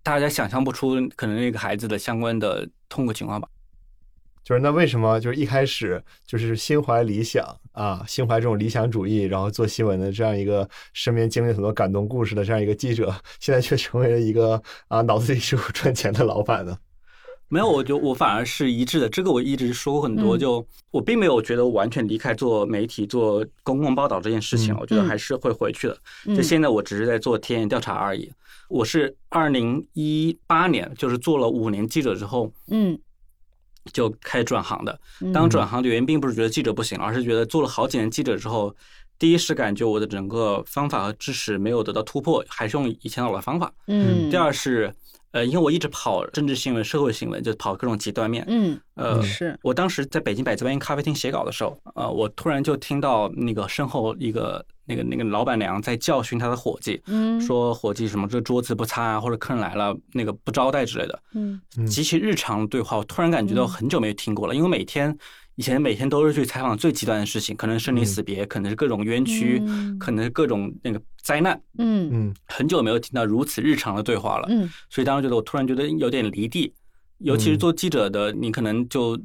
[0.02, 3.48] 大家想象不出可能那个孩子的相关的痛苦情况吧。
[4.50, 16.76] 就是那为什么就是一开始就是心怀理想啊，心怀这种理想主义，然后做新闻的这样一个身边经历很多感动故事的这样一个记者，现在却成为了一个啊脑子里只有赚钱的老板呢？
[17.46, 19.08] 没有，我就我反而是一致的。
[19.08, 25.96] 这个我一直说过很多，嗯就我并没有觉得我完全离开做媒体、做公共报道这件事情，嗯我觉得还是会回去的。
[26.26, 28.28] 嗯就现在我只是在做田野调查而已。
[28.68, 32.98] 我是二零一八年，就是做了五年记者之后，嗯
[33.92, 35.00] 就开始转行的。
[35.20, 38.74] 嗯当转行的原因并不是觉得记者不行，而是觉得做了好几年记者之后，
[39.18, 43.72] 第一是感觉我的整个方法和知识没有得到突破，还是用以前老的方法。
[43.86, 44.94] 嗯，第二是，
[45.32, 48.44] 呃，因为我一直跑政治新闻、社会新闻，就跑各种极端面。
[48.48, 57.40] 嗯呃，是我当时在北京百子湾咖啡厅写稿的时候，呃，我突然就听到那个身后一个那个那个老板娘在教训他的伙计，嗯。
[57.40, 61.60] 说伙计什么这桌子不擦啊，或者客人来了那个不招待之类的，嗯。
[61.86, 65.16] 极其日常的对话，我突然感觉到很久没有听过了，因为每天
[65.54, 69.98] 以前每天都是去采访最极端的事情，可能生离死别，可能是各种冤屈，嗯。
[69.98, 72.10] 可能是各种那个灾难，嗯。
[72.12, 74.48] 嗯很久没有听到如此日常的对话了。
[74.50, 74.68] 嗯。
[74.88, 76.74] 所以当时觉得我突然觉得有点离地，
[77.18, 79.18] 尤其是做记者的，你可能就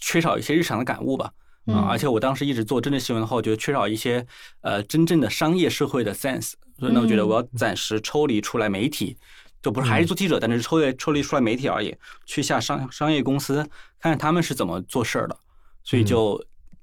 [0.00, 1.30] 缺少一些日常的感悟吧。
[1.66, 1.74] 嗯。
[1.74, 4.26] 啊，而且我当时一直做政治新闻的话，我觉得缺少一些
[4.60, 9.16] 呃真正的商业社会的 sense，所以呢，我觉得我要暂时抽离出来媒体，
[9.62, 11.94] 就不是还是做记者，但是抽离抽离出来媒体而已，
[12.26, 13.56] 去下商商业公司，
[13.98, 15.36] 看看他们是怎么做事儿的，
[15.84, 16.42] 所以就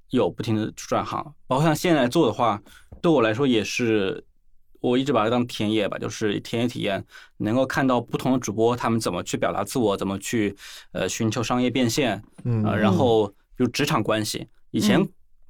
[0.10, 2.62] 有不停的转行，包括像现在做的话，
[3.02, 4.24] 对我来说也是。
[4.82, 7.04] 我一直把它当田野吧，就是田野体验，
[7.36, 10.56] 能够看到不同的主播他们怎么去表达自我，怎么去
[10.94, 15.08] 呃寻求商业变现，嗯呃，然后比如职场关系，以前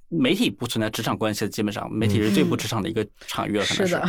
[0.08, 4.02] 媒体不存在职场关系的，基本上媒体是最不职场的一个场域了，可能是是的，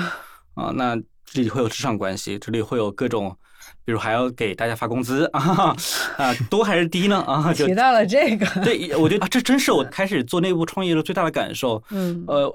[0.54, 3.36] 啊，那这里会有职场关系，这里会有各种，
[3.84, 5.76] 比如还要给大家发工资啊
[6.18, 7.52] 啊，多还是低呢啊？
[7.52, 11.82] 就提到了这个，对，我觉得啊，这真是我开始做内部创业的最大的感受。
[11.90, 12.52] 嗯呃，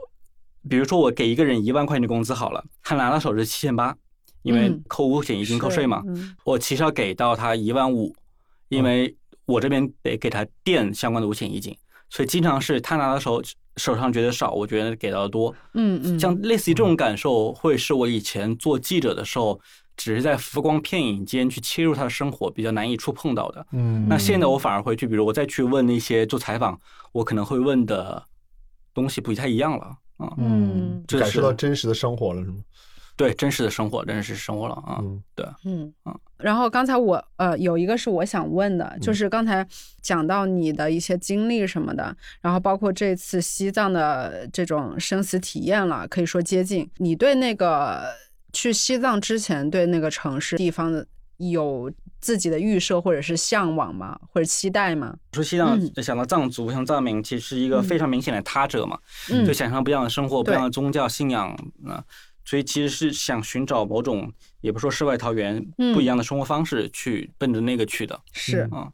[0.68, 3.96] 比如说我给一个人一万块钱的工资好了，他拿到手是七千八，
[4.42, 8.16] 因为嗯扣五险一金扣税嘛，嗯我其实要给到他一万五，
[8.70, 11.78] 因为我这边得给他垫相关的五险一金，
[12.10, 13.42] 所以经常是他拿到手
[13.78, 15.54] 手上觉得少，我觉得给到的多。
[15.74, 19.60] 嗯嗯，像类似于这种感受，会是我以前做记者的时候，
[19.98, 23.66] 只是在浮光片影间去切入他的生活，比较难以触碰到的。
[23.72, 26.80] 嗯那现在我反而会去，比如我再去问那些做采访，
[27.12, 28.24] 我可能会问的
[28.94, 29.86] 东西不太一样了
[30.18, 30.34] 啊。
[30.38, 32.58] 嗯这感受到真实的生活了是吗？
[33.16, 34.98] 对真实的生活，真实生活了啊。
[35.02, 35.24] 嗯
[35.64, 39.66] 嗯嗯，然后刚才我呃有一个是我想问的，就是刚才
[40.02, 46.90] 讲到你的一些经历什么的，然后包括这次西藏的这种生死体验了，可以说接近。
[46.98, 48.04] 你对那个
[48.52, 51.06] 去西藏之前对那个城市地方的
[51.38, 54.20] 有自己的预设或者是向往吗？
[54.32, 55.16] 或者期待吗？
[55.34, 59.00] 说西藏嗯想到藏族，像藏民，其实是一个非常明显的他者嘛，
[59.32, 61.50] 嗯就想象不一样的生活，不一样的宗教信仰
[61.86, 62.04] 啊、
[62.46, 64.32] 所以其实是想寻找某种，
[64.62, 68.88] 也不说世外桃源，嗯不一样的生活方式，去奔着那个去的是，啊。
[68.88, 68.94] 嗯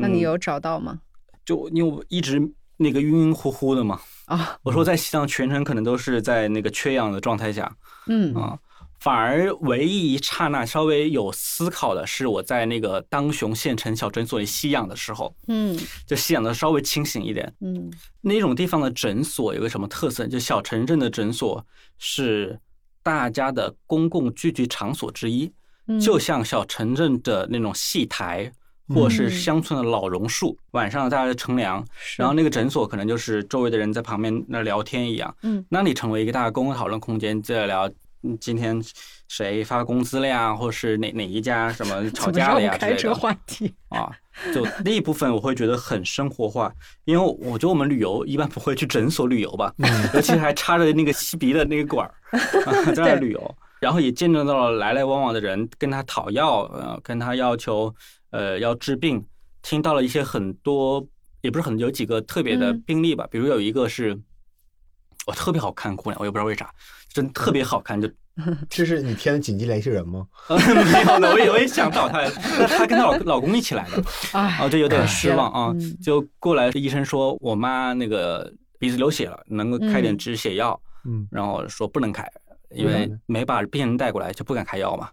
[0.00, 1.00] 那你有找到吗？
[1.44, 2.40] 就因为我一直
[2.76, 7.74] 那个晕晕乎乎的嘛，啊，我说在西藏全程可能都是在那个缺氧的状态下
[8.06, 8.56] 嗯啊，
[9.00, 15.76] 反而唯一一刹那稍微有思考的是，我在那个当雄县城小诊所里吸氧的时候，嗯
[16.06, 17.52] 就吸氧的稍微清醒一点。
[17.60, 20.28] 嗯那种地方的诊所有个什么特色？
[20.28, 21.66] 就小城镇的诊所
[21.98, 22.60] 是
[23.02, 25.50] 大家的公共聚集场所之一，
[25.86, 28.50] 嗯，就像小城镇的那种戏台。
[28.94, 31.86] 或是嗯乡村的老榕树，晚上大家乘凉，
[32.16, 37.86] 然后那个诊所可能就是周围的人在旁边那聊天一样，嗯，那里成为一个大家公共讨论空间，在聊
[38.22, 38.82] 嗯今天
[39.28, 43.14] 谁发工资了呀，或者是哪哪一家什么 吵架了呀之类的。
[43.14, 43.70] 话题？
[43.90, 44.10] 啊，
[44.54, 46.72] 就那一部分我会觉得很生活化，
[47.04, 49.70] 因为我觉得我们旅游一般不会去诊所旅游吧，
[50.14, 52.16] 尤其还插着那个吸鼻的那个管儿、啊、
[52.94, 57.94] 在那旅游，然后也见证到了来来往往的人跟他讨药，呃，跟他要求
[58.30, 59.24] 呃要治病，
[59.62, 61.06] 听到了一些很多
[61.40, 64.18] 也不是很有几个特别的嗯病例吧，比如有一个是。
[65.26, 66.72] 我特别好看姑娘，我也不知道为啥，
[67.12, 68.08] 真特别好看，就
[68.70, 70.26] 这是你添的紧急联系人吗？
[70.48, 70.56] 呃
[70.90, 72.24] 没有的，我也我也想找她，
[72.66, 74.02] 她跟她老老公一起来的，
[74.32, 75.98] 哎，哦，这有点失望啊嗯。
[76.00, 82.30] 就过来，医生说我妈那个鼻子流血了，能够开点嗯止血药，嗯，然后说不能开，
[82.70, 85.08] 因为没把病人带过来，就不敢开药嘛。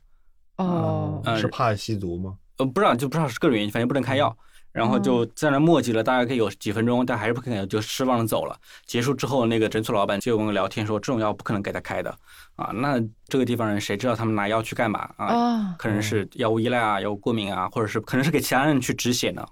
[0.57, 2.35] 哦，嗯是怕吸毒吗？
[2.57, 4.35] 呃，不知道就不知道是各种原因，反正不能开药。
[4.73, 8.53] 然后就在那磨叽了，大概可以有几分钟，但还是不肯，就失望的走了。
[8.85, 12.13] 结束之后，那个诊所老板就跟我聊天说，这种药不可能给他开的
[12.57, 12.71] 啊。
[12.73, 15.33] 那这个地方人谁知道他们拿药去干嘛啊？
[15.33, 19.45] 哦，可能是药物依赖啊，药物过敏啊，或者是可能是给其他人去止血呢，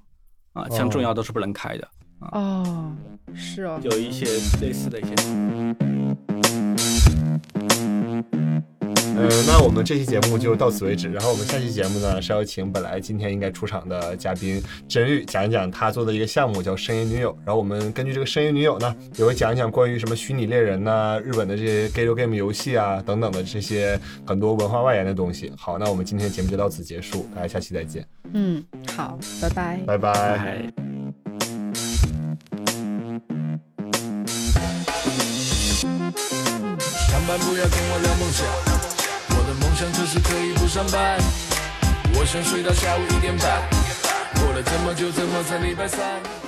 [0.52, 1.88] 啊，像这种药都是不能开的
[2.20, 2.96] 啊，哦，
[3.34, 4.26] 是哦，有一些
[4.60, 6.12] 类似的一些。
[9.16, 11.08] 呃，那我们这期节目就到此为止。
[11.10, 17.38] 然后我们下期节目呢是要请本来今天应该出场的嘉宾真玉讲一讲他做的一个项目叫“声音女友”。
[17.46, 25.52] 然后我们根据这个“声音女友”呢，也会讲一讲关于什么虚拟猎人呐、日本的这些 gay game 游戏啊等等的这些很多文化外延的东西。
[25.56, 28.64] 好，那我们今天的节目就到此结束，大家下期再见，嗯，
[28.98, 29.80] 好，拜拜。
[29.86, 30.74] 拜拜。
[37.39, 38.45] 不要跟我聊梦想，
[39.29, 41.17] 我的梦想就是可以不上班。
[42.15, 43.61] 我想睡到下午一点半，
[44.36, 46.43] 过了这么久，怎么才礼拜三？